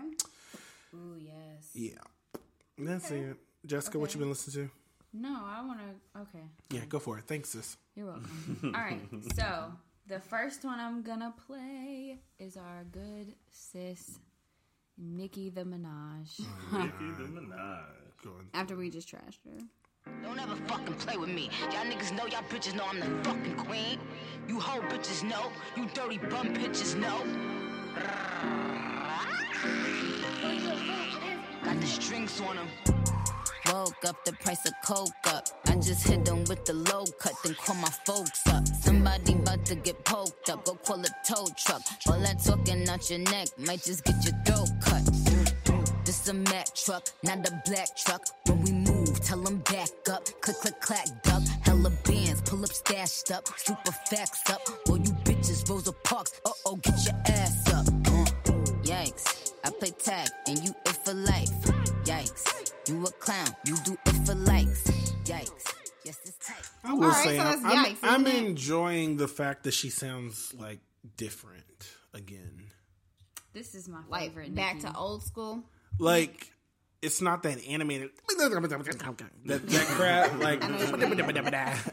[0.96, 1.70] Ooh, yes.
[1.74, 2.42] yeah,
[2.78, 3.38] that's it.
[3.66, 4.72] Jessica, what you been listening to?
[5.18, 6.20] No, I want to.
[6.22, 6.44] Okay.
[6.72, 7.24] Yeah, go for it.
[7.26, 7.78] Thanks, sis.
[7.96, 8.72] You're welcome.
[8.76, 9.00] All right.
[9.36, 9.72] So
[10.10, 14.20] the first one I'm gonna play is our good sis,
[14.98, 16.40] Nicki the Minaj.
[16.74, 17.84] Nicki the Minaj.
[18.54, 20.12] After we just trashed her.
[20.24, 21.50] Don't ever fucking play with me.
[21.72, 24.00] Y'all niggas know, y'all bitches know I'm the fucking queen.
[24.48, 25.52] You hoe bitches know.
[25.78, 27.24] You dirty bum bitches know.
[31.64, 32.68] Got the strings on them.
[33.72, 35.48] Woke up the price of coke up.
[35.68, 38.68] I just hit them with the low cut, then call my folks up.
[38.68, 41.82] Somebody about to get poked up, go call a tow truck.
[42.08, 45.06] All that talking out your neck might just get your throat cut.
[46.04, 48.24] This a Mack truck, not a black truck.
[48.48, 50.26] When we move, tell them back up.
[50.42, 51.44] Click, click, clack, duck.
[51.62, 53.48] Hella bands, pull up, stashed up.
[53.58, 54.62] Super facts up.
[54.90, 56.42] All you bitches, Rosa Parks.
[56.44, 57.86] Uh oh, get your ass up.
[58.82, 59.54] Yikes.
[59.64, 61.69] I play tag and you it for life.
[62.90, 63.00] Yikes.
[63.00, 64.84] You a clown, you do it for likes.
[65.26, 65.74] Yikes.
[66.06, 66.70] Yes, it's tight.
[66.84, 69.74] I will All right, say so I'm, that's I'm, yikes, I'm enjoying the fact that
[69.74, 70.80] she sounds like
[71.18, 72.64] different again.
[73.54, 74.56] This is my Like favorite.
[74.56, 75.64] back to old school.
[76.00, 76.52] Like
[77.02, 80.40] it's not that animated that, that crap.
[80.40, 80.64] Like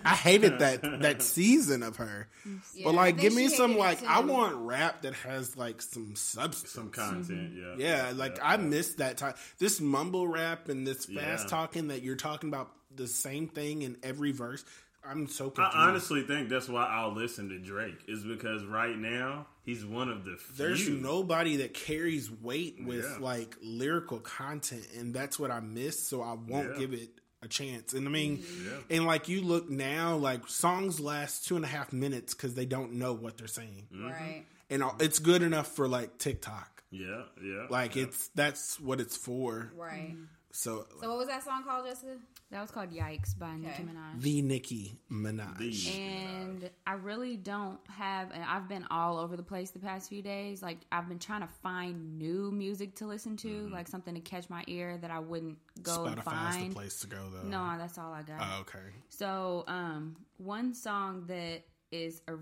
[0.04, 2.28] I hated that that season of her.
[2.74, 4.02] Yeah, but like, give me some like.
[4.04, 6.72] I want rap that has like some substance.
[6.72, 7.74] Some content, yeah.
[7.76, 9.34] Yeah, like I miss that time.
[9.58, 11.50] This mumble rap and this fast Yeah.
[11.50, 14.64] talking that you're talking about the same thing in every verse.
[15.08, 19.46] I'm so I honestly think that's why I'll listen to Drake is because right now
[19.66, 20.56] he's one of the few.
[20.56, 23.18] There's nobody that carries weight with Yeah.
[23.20, 26.08] like lyrical content, and that's what I miss.
[26.08, 26.78] So I won't Yeah.
[26.78, 27.10] give it
[27.42, 27.92] a chance.
[27.92, 28.42] And I mean,
[28.88, 32.64] and like you look now, like songs last two and a half minutes because they
[32.64, 34.06] don't know what they're saying, mm-hmm.
[34.06, 34.46] Right.
[34.70, 36.82] and it's good enough for like TikTok.
[36.90, 37.66] Yeah, yeah.
[37.68, 39.72] Like it's that's what it's for.
[39.76, 40.16] Right.
[40.56, 42.16] So, So what was that song called, Jessica?
[42.50, 43.82] That was called Yikes by Nicki Okay.
[43.82, 44.22] Minaj.
[44.22, 45.58] the Nicki Minaj.
[45.58, 50.08] The- and I really don't have, and I've been all over the place the past
[50.08, 50.62] few days.
[50.62, 54.48] Like, I've been trying to find new music to listen to, like something to catch
[54.48, 56.70] my ear that I wouldn't go and Spotify's find.
[56.70, 57.46] the place to go though.
[57.48, 58.40] No, that's all I got.
[58.40, 58.94] Oh, okay.
[59.10, 62.36] So, um, one song that is a,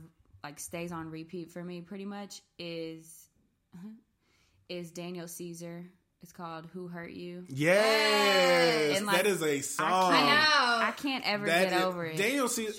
[0.44, 3.28] like stays on repeat for me pretty much is
[3.74, 3.88] uh-huh,
[4.68, 5.84] is Daniel Caesar.
[6.24, 7.84] It's called "Who Hurt You." Yes,
[8.94, 9.02] yes.
[9.02, 9.86] Like, that is a song.
[9.86, 10.86] I, can't, I know.
[10.86, 12.16] I can't ever that get is, over it.
[12.16, 12.78] Daniel see, yes,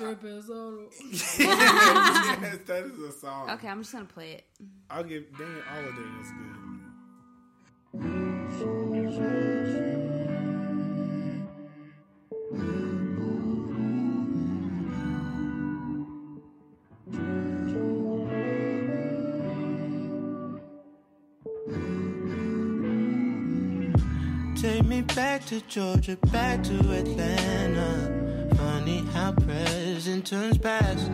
[1.37, 3.51] that is a song.
[3.51, 4.45] Okay, I'm just gonna play it.
[4.89, 6.31] I'll give Daniel all of Daniel's
[9.51, 9.54] good.
[25.35, 28.47] Back to Georgia, back to Atlanta.
[28.55, 31.11] Funny how present turns past.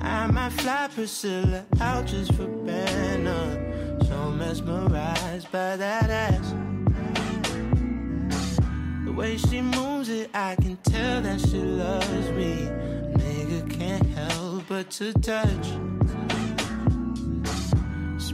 [0.00, 4.00] I might fly Priscilla out just for banner.
[4.02, 6.52] So mesmerized by that ass.
[9.04, 12.66] The way she moves it, I can tell that she loves me.
[13.14, 15.99] Nigga can't help but to touch.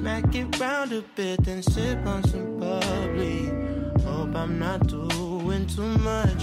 [0.06, 3.46] Smack it round a bit, then sip on some bubbly.
[4.04, 6.42] Hope I'm not doing too much.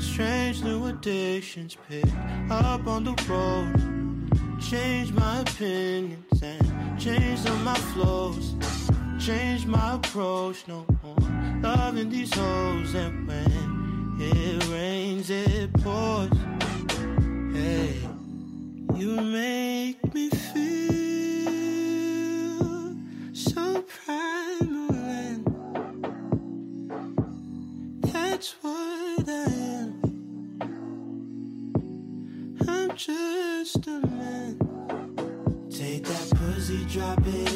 [0.00, 2.06] Strange new addictions pick
[2.48, 4.58] up on the road.
[4.58, 8.54] Change my opinions and change of my flows.
[9.20, 12.94] Change my approach, no more loving these hoes.
[12.94, 16.30] And when it rains, it pours.
[17.52, 17.98] Hey,
[18.94, 20.87] you make me feel
[23.60, 23.82] I
[29.28, 30.00] am.
[32.68, 34.58] I'm just a man.
[35.70, 37.52] Take that pussy, drop it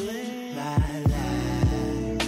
[0.57, 2.21] like that.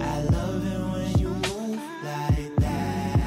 [0.00, 3.18] I love it when you move like that.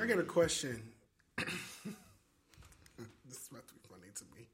[0.00, 0.82] I got a question.
[1.38, 1.46] this
[3.28, 4.48] is about to be funny to me.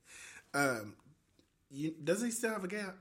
[0.54, 0.94] Um,
[1.90, 2.96] you, does he still have a gap?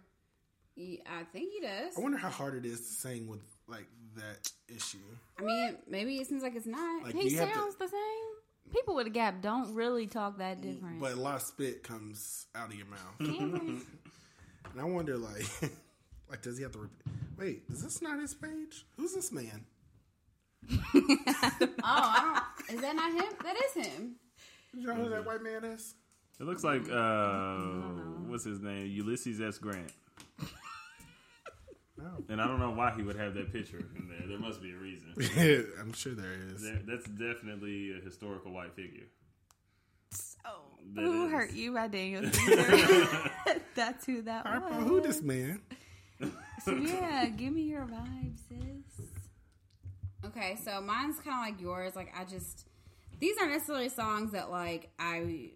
[0.75, 1.97] Yeah, I think he does.
[1.97, 4.97] I wonder how hard it is to sing with like that issue.
[5.37, 7.03] I mean, maybe it seems like it's not.
[7.03, 8.73] Like, He have to- sounds the same.
[8.73, 10.99] People with a gap don't really talk that mm, different.
[10.99, 13.81] But a lot of spit comes out of your mouth.
[14.71, 15.47] And I wonder, like,
[16.29, 17.01] like does he have to repeat?
[17.37, 18.85] Wait, is this not his page?
[18.97, 19.65] Who's this man?
[21.83, 22.41] Oh.
[22.69, 23.33] Is that not him?
[23.43, 24.15] That is him.
[24.75, 25.95] You know who that white man is?
[26.39, 27.57] It looks like uh,
[28.27, 28.87] what's his name?
[28.87, 29.57] Ulysses S.
[29.57, 29.91] Grant.
[31.97, 32.05] No.
[32.29, 34.25] And I don't know why he would have that picture in there.
[34.25, 35.13] There must be a reason.
[35.81, 36.61] I'm sure there is.
[36.63, 39.03] There, that's definitely a historical white figure.
[40.45, 40.61] Oh,
[40.95, 43.31] That who is- hurt you by Daniel Caesar?
[43.75, 44.87] That's who that Harper, was.
[44.87, 45.61] who this man?
[46.63, 49.05] So yeah, give me your vibe, sis.
[50.25, 51.95] Okay, so mine's kind of like yours.
[51.95, 52.65] Like I just
[53.19, 55.51] these aren't necessarily songs that like I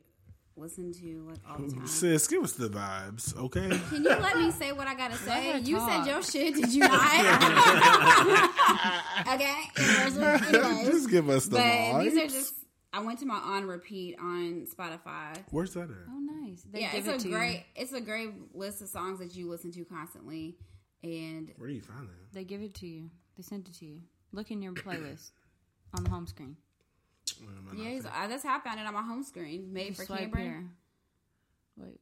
[0.56, 1.88] listen to like all the time.
[1.88, 3.70] Sis, give us the vibes, okay?
[3.90, 5.52] Can you let me say what I gotta say?
[5.54, 6.08] her You said talk.
[6.08, 6.94] your shit, did you not?
[9.34, 9.62] okay.
[9.78, 12.04] Anyways, Just give us the but vibes.
[12.04, 12.54] these are just
[12.92, 15.38] I went to my on repeat on Spotify.
[15.50, 15.96] Where's that at?
[16.10, 16.64] Oh, nice.
[16.72, 17.36] They yeah, it's it a to you.
[17.36, 20.58] great it's a great list of songs that you listen to constantly.
[21.04, 22.34] And Where do you find that?
[22.34, 23.10] They give it to you.
[23.36, 24.02] They sent it to you.
[24.32, 25.32] Look in your playlist
[25.98, 26.56] on the home screen.
[27.76, 29.74] Yeah, he's, I, that's how I found it on my home screen.
[29.74, 30.44] Made Just for swipe Cameron.
[31.78, 31.86] here.
[31.88, 32.00] Wait.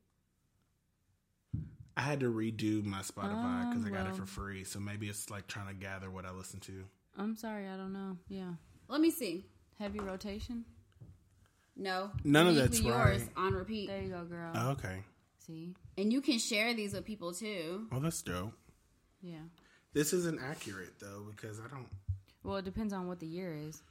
[1.98, 4.64] I had to redo my Spotify because Oh, I got it for free.
[4.64, 6.84] So maybe it's like trying to gather what I listen to.
[7.18, 8.18] I'm sorry, I don't know.
[8.30, 8.54] Yeah.
[8.88, 9.46] Let me see.
[9.78, 10.66] Heavy rotation.
[11.76, 13.30] No, None of Uniquely that's yours right.
[13.38, 13.88] on repeat.
[13.88, 14.52] There you go, girl.
[14.54, 15.04] Oh, okay.
[15.48, 15.74] See?
[15.98, 17.88] And you can share these with people too.
[17.92, 18.54] Oh, that's dope.
[19.22, 19.40] Yeah.
[19.94, 21.88] This isn't accurate though because I don't.
[22.44, 23.82] Well, it depends on what the year is.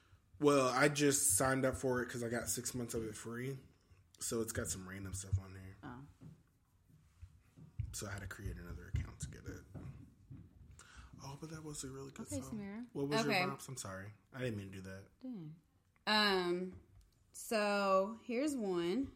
[0.41, 3.57] Well, I just signed up for it because I got six months of it free.
[4.21, 5.77] So it's got some random stuff on there.
[5.85, 5.89] Oh.
[7.93, 9.61] So I had to create another account to get it.
[11.25, 12.59] Oh, but that was a really good Okay, song.
[12.59, 12.85] Samira.
[12.93, 13.39] What was Okay.
[13.39, 13.69] your props?
[13.69, 14.07] I'm sorry.
[14.35, 15.03] I didn't mean to do that.
[15.23, 15.55] Dang.
[16.07, 16.73] Um,
[17.33, 19.09] so here's one.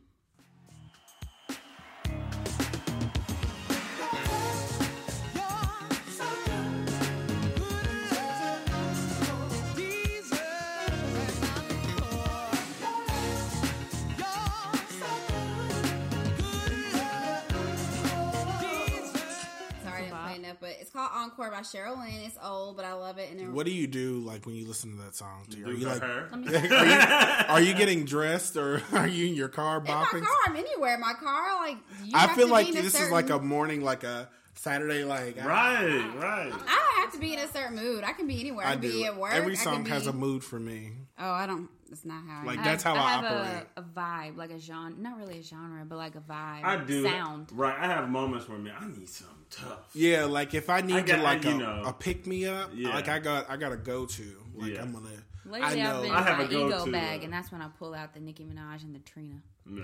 [20.64, 22.22] But it's called Encore by Cheryl Lynn.
[22.24, 23.30] It's old, but I love it.
[23.30, 25.44] And it, What do you do like when you listen to that song?
[25.50, 26.30] Do you, are you like her?
[26.32, 26.40] are,
[26.86, 30.56] you, are you getting dressed or are you in your car in my car, I'm
[30.56, 30.96] anywhere.
[30.96, 33.28] My car, like you I have feel to like be in this a is like
[33.28, 36.52] a morning, like a Saturday, like I- Right, right.
[36.66, 38.02] I have to be in a certain mood.
[38.02, 38.64] I can be anywhere.
[38.64, 38.92] I, I can do.
[38.92, 39.34] be at work.
[39.34, 40.92] Every I can song has a mood for me.
[41.18, 41.68] Oh, I don't.
[41.90, 42.46] That's not how.
[42.46, 43.66] Like I, that's how I, have operate.
[43.76, 46.64] A, a vibe, like a genre, not really a genre, but like a vibe.
[46.64, 47.04] I do.
[47.04, 47.50] Sound.
[47.52, 47.76] Right.
[47.78, 49.90] I have moments where, man, I need something tough.
[49.94, 51.82] Yeah, like if I need I got- to like you a, know.
[51.86, 52.90] a pick me up, Yeah.
[52.94, 54.22] like I got I got a go to.
[54.54, 54.82] Like Yeah.
[54.82, 55.08] I'm gonna.
[55.46, 56.02] Lately, I I've know.
[56.02, 58.14] been I have my a go-to, ego bag, uh, and that's when I pull out
[58.14, 59.42] the Nicki Minaj and the Trina.
[59.70, 59.82] Yeah.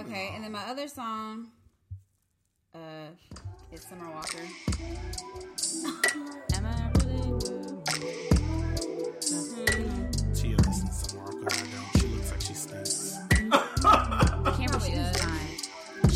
[0.00, 1.48] okay, and then my other song,
[2.74, 3.08] uh,
[3.72, 4.38] is Summer Walker.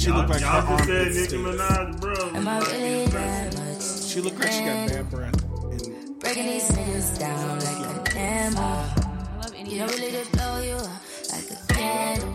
[0.08, 1.46] She looked like her Y'all just said armpits Nicki stink.
[1.46, 2.30] Minaj, bro.
[2.34, 4.08] Am I really that much?
[4.08, 5.44] She looked like she got bad breath.
[5.44, 8.58] And Breaking these niggas down like a ammo.
[8.58, 12.34] I love any You know, really just blow you up like a candle.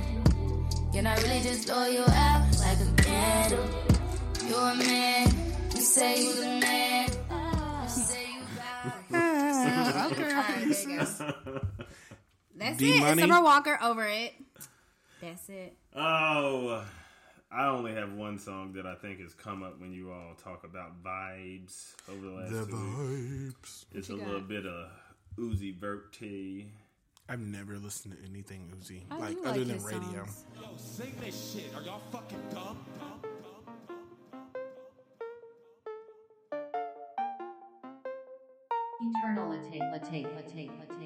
[0.94, 3.66] You know, really just blow you out like a candle.
[4.48, 5.28] You're a man,
[5.74, 7.10] you say you the man.
[7.10, 8.42] You say you
[9.10, 10.12] bout.
[10.12, 11.62] okay, there.
[12.56, 13.00] That's D it.
[13.00, 13.22] Money?
[13.24, 14.36] Summer Walker over it.
[15.22, 15.76] That's it.
[15.96, 16.86] Oh,
[17.56, 20.64] I only have one song that I think has come up when you all talk
[20.64, 23.86] about vibes over the last the two weeks.
[23.94, 23.98] vibes.
[23.98, 24.88] It's a you little bit of
[25.38, 26.66] Uzi Vert T.
[27.30, 30.26] I've never listened to anything Uzi, I like do other like than his radio.
[30.26, 30.46] songs.
[30.78, 31.76] Sing this shit.
[31.76, 32.78] Are y'all fucking dumb?
[39.02, 41.03] Eternal latte, latte, latte, latte, latte,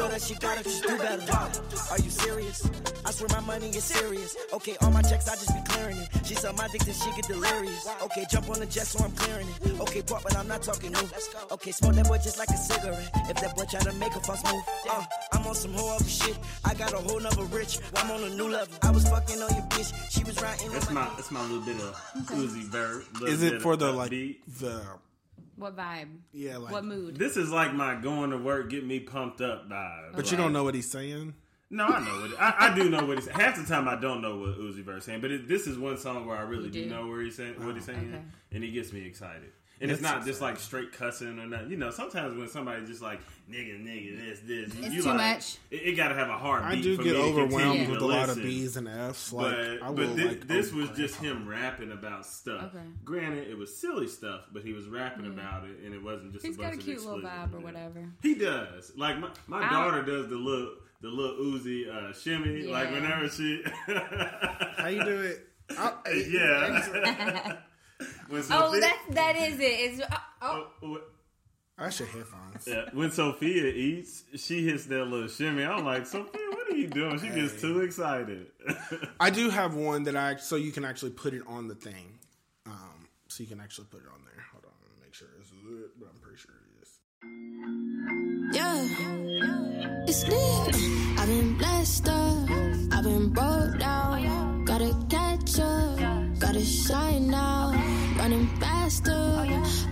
[0.00, 1.90] told that little girl that she got it, just do better.
[1.90, 2.70] Are you serious?
[3.04, 4.36] I swear my money is serious.
[4.52, 6.08] Okay, all my checks, I just be clearing it.
[6.26, 7.88] She saw my dick, then she get delirious.
[8.04, 9.80] Okay, jump on the jet, so I'm clearing it.
[9.80, 11.08] Okay, pop, but I'm not talking new.
[11.52, 13.10] Okay, smoke that boy just like a cigarette.
[13.28, 16.04] If that boy try to make a fuss move, uh, I'm on some whole other
[16.04, 16.38] shit.
[16.64, 17.78] I got a whole nother rich.
[17.96, 18.74] I'm on a new level.
[18.82, 19.92] I was fucking on your bitch.
[20.10, 21.94] She was riding That's on my that's my little bit of
[22.26, 23.04] Uzi Vert.
[23.14, 24.36] little Is it for the like upbeat.
[24.58, 24.82] the
[25.60, 26.08] What vibe?
[26.32, 26.72] yeah like?
[26.72, 27.16] What mood?
[27.16, 30.16] This is like my going to work, get me pumped up vibe.
[30.16, 31.34] But you don't know what he's saying.
[31.72, 33.38] No, I know what I, I do know what he's saying.
[33.38, 35.96] half the time I don't know what Uzi Vert's saying, but it, this is one
[35.98, 36.84] song where I really do.
[36.84, 36.90] do?
[36.90, 38.24] know where he's saying what he's oh, saying, okay.
[38.52, 39.52] and he gets me excited.
[39.82, 41.70] And it's That's not just like straight cussing or nothing.
[41.70, 43.20] You know, sometimes when somebody just like
[43.50, 45.56] nigga, nigga, this, this, It's you too like, much.
[45.70, 46.78] It, it got to have a heartbeat.
[46.78, 48.36] I do for get me to overwhelmed continue with a lot of.
[48.36, 49.32] B's and F's.
[49.32, 50.46] Like But, I but will thi- like.
[50.48, 52.64] this oh, was just him rapping about stuff.
[52.74, 52.84] Okay.
[53.04, 56.44] Granted, it was silly stuff, but he was rapping about it, and it wasn't just
[56.44, 58.10] He's a bunch got a of cute little explicit- vibe or whatever.
[58.22, 58.92] He does.
[58.98, 62.64] Like my, my I daughter does the little the little Uzi uh, shimmy.
[62.64, 65.46] Like whenever she, How you do it?
[65.78, 65.92] I,
[66.28, 67.56] yeah.
[68.30, 69.62] when Oh, Sophia, that that is it.
[69.62, 70.66] It's oh, oh.
[70.82, 71.00] oh,
[71.78, 72.66] I should headphones.
[72.66, 75.64] yeah, when Sophia eats, she hits that little shimmy.
[75.64, 77.18] I'm like, Sophia, what are you doing?
[77.18, 78.46] She gets too excited.
[79.18, 82.18] I do have one that I so you can actually put it on the thing.
[82.66, 84.44] Um, so you can actually put it on there.
[84.52, 84.72] Hold on,
[85.02, 87.00] make sure this is it, but I'm pretty sure it is.
[88.52, 91.18] Yeah, it's lit.
[91.18, 92.50] I've been blessed up.
[92.92, 94.64] I've been broke down.
[94.64, 95.98] Gotta catch up.
[96.38, 97.59] Gotta shine now.
[98.20, 99.12] Running faster.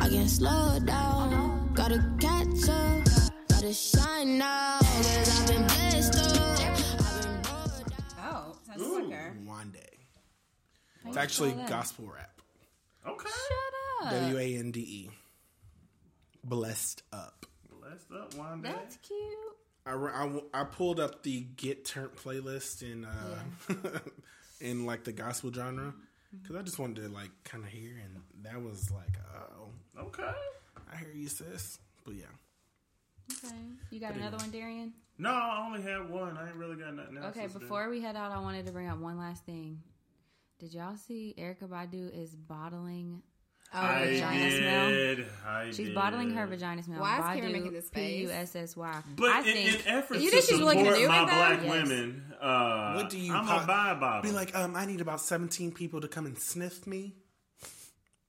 [0.01, 1.70] I can't slow down.
[1.72, 3.05] Gotta catch up.
[3.49, 4.81] Gotta shine now.
[4.81, 6.37] Cause I've been blessed up.
[6.37, 8.18] I've been broke down.
[8.20, 9.35] Oh, sounds like her.
[9.47, 9.97] One day.
[11.07, 12.43] It's actually gospel rap.
[13.07, 14.12] okay, Shut up.
[14.12, 15.11] W A N D E.
[16.45, 17.47] Blessed up.
[17.81, 18.72] blessed up one day.
[18.72, 19.22] That's cute.
[19.87, 24.01] I, I, I pulled up the Get Turned playlist in uh
[24.61, 25.95] in like the gospel genre
[26.33, 29.68] because I just wanted to like kind of hear, and that was like, oh,
[30.01, 30.31] Okay.
[30.93, 31.79] I hear you, sis.
[32.05, 32.24] But yeah,
[33.45, 33.55] Okay.
[33.91, 34.93] You got another one, Darian?
[35.18, 36.37] No, I only had one.
[36.39, 37.37] I ain't really got nothing else.
[37.37, 37.59] Okay, to say.
[37.59, 39.83] before we head out, I wanted to bring up one last thing.
[40.61, 43.22] Did y'all see Erykah Badu is bottling
[43.75, 45.27] Oh, I vagina smell?
[45.47, 45.95] I She's did.
[45.95, 47.01] bottling her vagina smell.
[47.01, 48.21] Why is Badu, Cameron making this face?
[48.29, 49.03] P-U-S-S-Y.
[49.16, 51.35] But I in, think in efforts You to she's really support gonna my it, though?
[51.35, 51.71] black Yes.
[51.89, 53.35] women, uh, what do you?
[53.35, 54.23] I'm po- a buy a bottle.
[54.23, 57.14] Be like, um, I need about seventeen people to come and sniff me.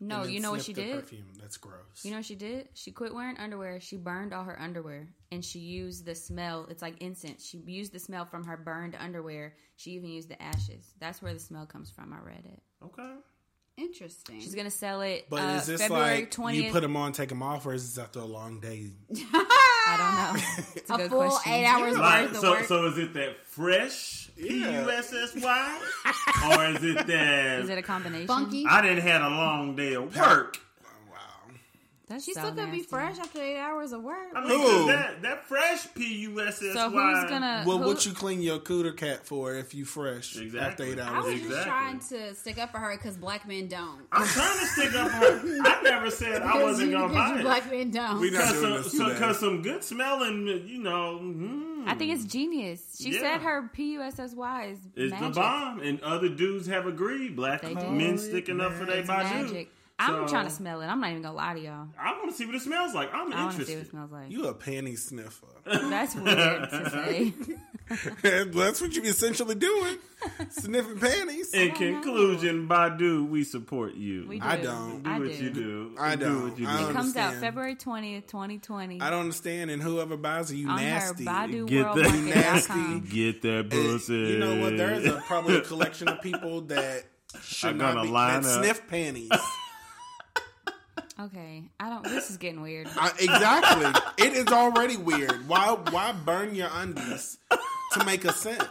[0.02, 0.96] no, you know what she did?
[1.02, 1.26] Perfume.
[1.40, 2.04] That's gross.
[2.04, 2.70] You know what she did?
[2.74, 3.80] She quit wearing underwear.
[3.82, 6.68] She burned all her underwear, and she used the smell.
[6.70, 7.46] It's like incense.
[7.46, 9.56] She used the smell from her burned underwear.
[9.78, 10.94] She even used the ashes.
[11.00, 12.14] That's where the smell comes from.
[12.14, 12.62] I read it.
[12.84, 13.14] okay.
[13.80, 14.40] Interesting.
[14.42, 15.26] She's gonna sell it.
[15.30, 16.54] but uh, is this February like 20th.
[16.56, 18.92] you put them on, take them off, or is this after a long day?
[19.34, 20.44] I don't know.
[20.76, 21.54] It's a, a good full question.
[21.54, 22.64] eight hours Like, worth of so, work.
[22.66, 24.84] so is it that fresh P Yeah.
[24.84, 25.80] U S S Y,
[26.58, 28.28] or is it that Is it a combination?
[28.28, 28.66] Funky.
[28.70, 30.58] I didn't had a long day of work?
[32.10, 32.16] Wow.
[32.16, 32.84] That's She so still could be nasty.
[32.90, 34.18] fresh after eight hours of work.
[34.36, 34.58] I mean, Who?
[34.66, 36.74] 'cause that that fresh P U S S Y.
[36.74, 37.64] So who's gonna?
[37.68, 40.92] Well, who- what you clean your cooter cat for if you fresh after Exactly.
[40.92, 41.26] eight I hours?
[41.26, 41.70] was just Exactly.
[41.72, 44.02] trying to stick up for her because black men don't.
[44.12, 45.58] I'm trying to stick up for her.
[45.66, 47.44] I never said I wasn't gonna Because buy you it.
[47.44, 48.20] black men don't.
[48.20, 49.20] We not Cause doing some, this today.
[49.20, 52.98] cause some good smelling, you know, mm, I think it's genius.
[53.00, 53.20] She Yeah.
[53.22, 55.34] said her P U S S Y is it's magic.
[55.34, 57.36] the bomb, and other dudes have agreed.
[57.36, 59.68] Black men sticking up for their It's baju.
[60.00, 60.16] Magic.
[60.16, 60.88] I'm So- trying to smell it.
[60.88, 61.88] I'm not even gonna lie to y'all.
[62.00, 63.14] I want to see what it smells like.
[63.14, 63.76] I'm I want to see interested.
[63.78, 64.32] what it smells like.
[64.32, 65.46] You a panty sniffer.
[65.66, 67.34] That's weird to say.
[68.52, 69.98] That's what you're essentially doing.
[70.50, 71.54] Sniffing panties.
[71.54, 74.26] In conclusion, Badu, we support you.
[74.28, 74.64] We I do.
[74.64, 75.04] don't.
[75.04, 75.34] do I what do.
[75.44, 75.96] you do.
[76.00, 76.44] I Do don't.
[76.50, 76.72] what you do.
[76.90, 77.34] It comes out.
[77.36, 79.02] February 20th, 2020.
[79.02, 81.24] I don't understand, and whoever buys it, you on nasty.
[81.26, 83.08] her Badu Get World that- Market.com.
[83.10, 84.14] Get that And pussy.
[84.14, 84.78] You know what?
[84.78, 87.06] There is a, probably a collection of people that
[87.44, 88.64] should Are not gonna be line that up.
[88.64, 89.30] sniff panties.
[91.20, 92.04] Okay, I don't.
[92.04, 92.88] This is getting weird.
[92.96, 94.26] I, exactly.
[94.26, 95.48] it is already weird.
[95.48, 95.78] Why?
[95.92, 97.38] Why burn your undies
[97.94, 98.64] to make a scent?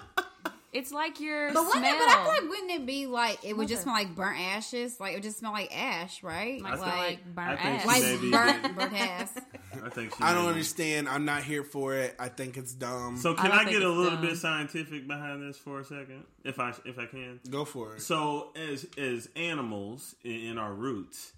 [0.71, 1.67] It's like your But, smell.
[1.67, 3.83] wouldn't it, but I feel like wouldn't it be like it would What just the-
[3.85, 5.01] smell like burnt ashes?
[5.01, 6.61] Like it would just smell like ash, right?
[6.61, 8.21] Might Like like burnt I think ass.
[8.21, 9.33] she like burnt burnt ass.
[9.85, 11.09] I think she I don't understand.
[11.09, 12.15] I'm not here for it.
[12.19, 13.17] I think it's dumb.
[13.17, 14.21] So can don't I, get a little dumb.
[14.23, 17.41] bit scientific behind this for a second, if I if I can?
[17.51, 18.03] go for it.
[18.03, 21.38] So as as animals in, in our roots, there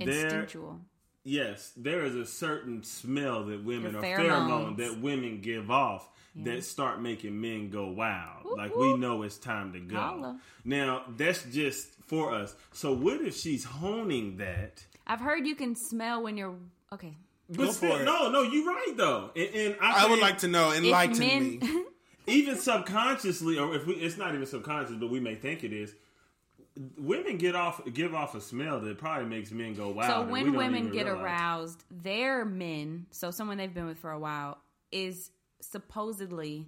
[0.00, 0.78] Instinctual.
[1.24, 4.76] yes, there is a certain smell that women Your or pheromone pheromones.
[4.78, 8.46] that women give off that start making men go wild.
[8.56, 9.96] like we know it's time to go.
[9.96, 10.40] Holla.
[10.64, 12.54] Now that's just for us.
[12.72, 14.84] So what if she's honing that?
[15.06, 16.54] I've heard you can smell when you're
[16.92, 17.16] okay.
[17.48, 18.04] But Go still- for it.
[18.04, 20.70] no, no, you're right though, and, and I, I would like to know.
[20.72, 21.84] Enlighten men- me.
[22.26, 25.94] even subconsciously, or if we, it's not even subconscious, but we may think it is.
[26.96, 30.10] Women get off, give off a smell that probably makes men go wild.
[30.10, 31.22] So when women get realize.
[31.22, 34.58] aroused, their men, so someone they've been with for a while,
[34.92, 36.66] is supposedly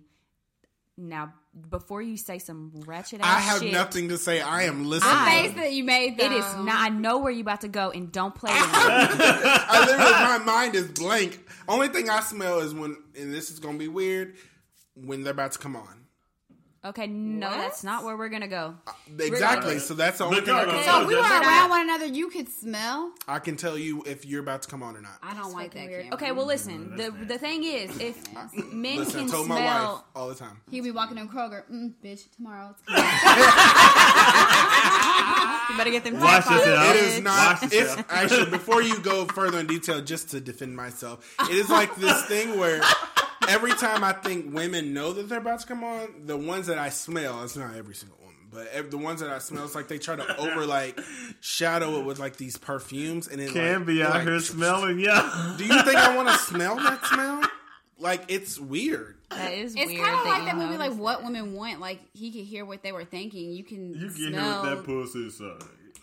[0.96, 1.32] now
[1.68, 4.40] before you say some wretched ass I have shit, nothing to say.
[4.40, 5.12] I am listening.
[5.12, 6.18] The face that you made.
[6.18, 6.26] Though.
[6.26, 6.80] It is um, not.
[6.80, 8.68] I know where you about to go, and don't play with me.
[8.72, 11.40] I literally, my mind is blank.
[11.68, 14.34] Only thing I smell is when, and this is gonna be weird,
[14.94, 15.99] when they're about to come on.
[16.82, 17.58] Okay, no, What?
[17.58, 18.74] that's not where we're gonna go.
[19.18, 19.78] Exactly.
[19.78, 21.20] So that's the only But thing I no, can So we you.
[21.20, 23.12] were around one another, you could smell.
[23.28, 25.18] I can tell you if you're about to come on or not.
[25.22, 25.80] I don't like that.
[25.88, 26.04] Weird.
[26.04, 26.14] Cameron.
[26.14, 26.96] Okay, well, listen.
[26.96, 28.16] The the thing is, if
[28.72, 30.62] men Listen, I can told my wife smell, all the time.
[30.70, 31.64] He'll be walking in Kroger.
[31.70, 32.74] Mm, bitch, tomorrow.
[32.88, 32.88] It's
[35.70, 36.18] you better get them.
[36.18, 36.56] Wash tampons.
[36.66, 36.94] yourself.
[36.94, 37.62] It is not.
[37.62, 41.30] Wash It's actually before you go further in detail, just to defend myself.
[41.42, 42.80] It is like this thing where
[43.50, 46.78] every time I think women know that they're about to come on, the ones that
[46.78, 49.74] I smell, it's not every single woman, but ev- the ones that I smell, it's
[49.74, 50.98] like they try to over like
[51.40, 54.98] shadow it with like these perfumes, and it Can like, be out like, here smelling,
[54.98, 55.54] yeah.
[55.58, 57.42] Do you think I want to smell that smell?
[57.98, 59.16] Like it's weird.
[59.30, 60.02] That is It's weird.
[60.04, 61.80] kind of like that movie, like noticed What Women Want.
[61.80, 63.52] Like he could hear what they were thinking.
[63.52, 64.62] You can You get smell.
[64.64, 65.68] here with that pussy side.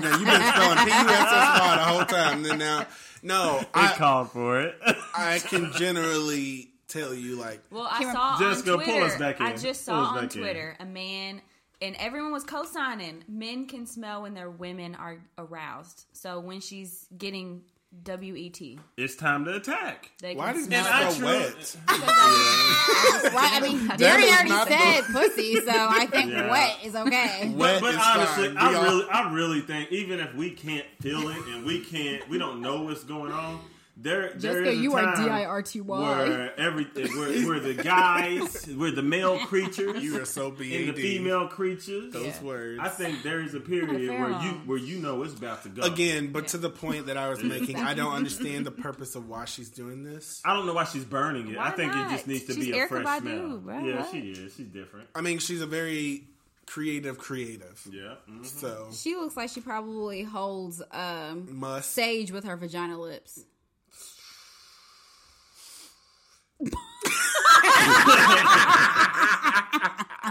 [0.00, 2.36] Now you've been spelling P U S S Y all the whole time.
[2.38, 2.86] And then now,
[3.22, 4.76] no, It I called for it.
[5.14, 9.06] I can generally tell you like Well, I saw Jessica, on pull Twitter.
[9.06, 9.46] us back in.
[9.46, 10.42] I just saw on back in.
[10.42, 11.40] Twitter a man,
[11.82, 13.24] and everyone was co-signing.
[13.28, 16.06] Men can smell when their women are aroused.
[16.12, 17.62] So when she's getting
[17.92, 20.10] wet, it's time to attack.
[20.20, 20.84] they why can does smell.
[20.84, 21.76] this I wet?
[23.34, 23.52] Right?
[23.52, 26.50] I mean, That Jerry is already not the- said pussy, so I think Yeah.
[26.50, 27.52] wet is okay.
[27.54, 28.56] Wet But, but is honestly, fine.
[28.56, 31.80] I We all- really, I really think even if we can't feel it and we
[31.84, 33.60] can't, we don't know what's going on.
[34.02, 36.00] There, there Jessica, is a you are D-I-R-T-Y.
[36.00, 40.92] Where everything, where, where the guys, we're the male creatures, You are so and the
[40.94, 42.12] female creatures.
[42.12, 42.80] Those words.
[42.82, 45.82] I think there is a period where you where you know it's about to go
[45.82, 49.28] Again, but to the point that I was making, I don't understand the purpose of
[49.28, 50.40] why she's doing this.
[50.44, 51.58] I don't know why she's burning it.
[51.58, 52.06] I think not?
[52.10, 53.58] it just needs to She's be a Erykah fresh Badu, smell.
[53.58, 53.78] bro.
[53.84, 54.10] Yeah, What?
[54.12, 54.54] she is.
[54.56, 55.08] She's different.
[55.14, 56.24] I mean, she's a very
[56.66, 57.86] creative, creative.
[57.90, 58.14] Yeah.
[58.30, 58.46] mhm.
[58.46, 61.90] So She looks like she probably holds um, must.
[61.92, 63.44] sage with her vagina lips.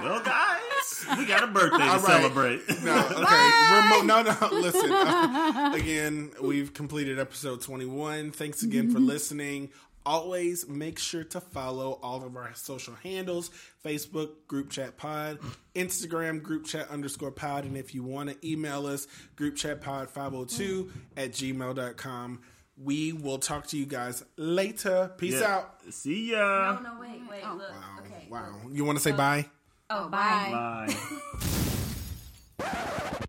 [0.01, 2.01] Well, guys, we got a birthday to right.
[2.01, 2.61] celebrate.
[2.84, 3.49] No, okay.
[3.76, 4.49] Remote, no, no.
[4.61, 4.91] Listen.
[4.91, 8.31] uh, again, we've completed episode 21.
[8.31, 9.72] Thanks again for listening.
[10.06, 13.51] Always make sure to follow all of our social handles
[13.84, 15.39] Facebook, Group Chat Pod,
[15.76, 17.65] Instagram, Group Chat underscore pod.
[17.65, 22.39] And if you want to email us, Group Chat Pod 502 at gmail.com.
[22.81, 25.11] We will talk to you guys later.
[25.18, 25.56] Peace Yeah.
[25.57, 25.76] out.
[25.91, 26.77] See ya.
[26.80, 27.56] Oh, no, wait, wait, oh.
[27.56, 27.72] look.
[27.72, 27.99] Wow.
[27.99, 28.27] Okay.
[28.30, 28.56] Wow.
[28.72, 29.47] You want to say bye?
[29.89, 30.88] Oh, bye.
[32.60, 33.15] Bye.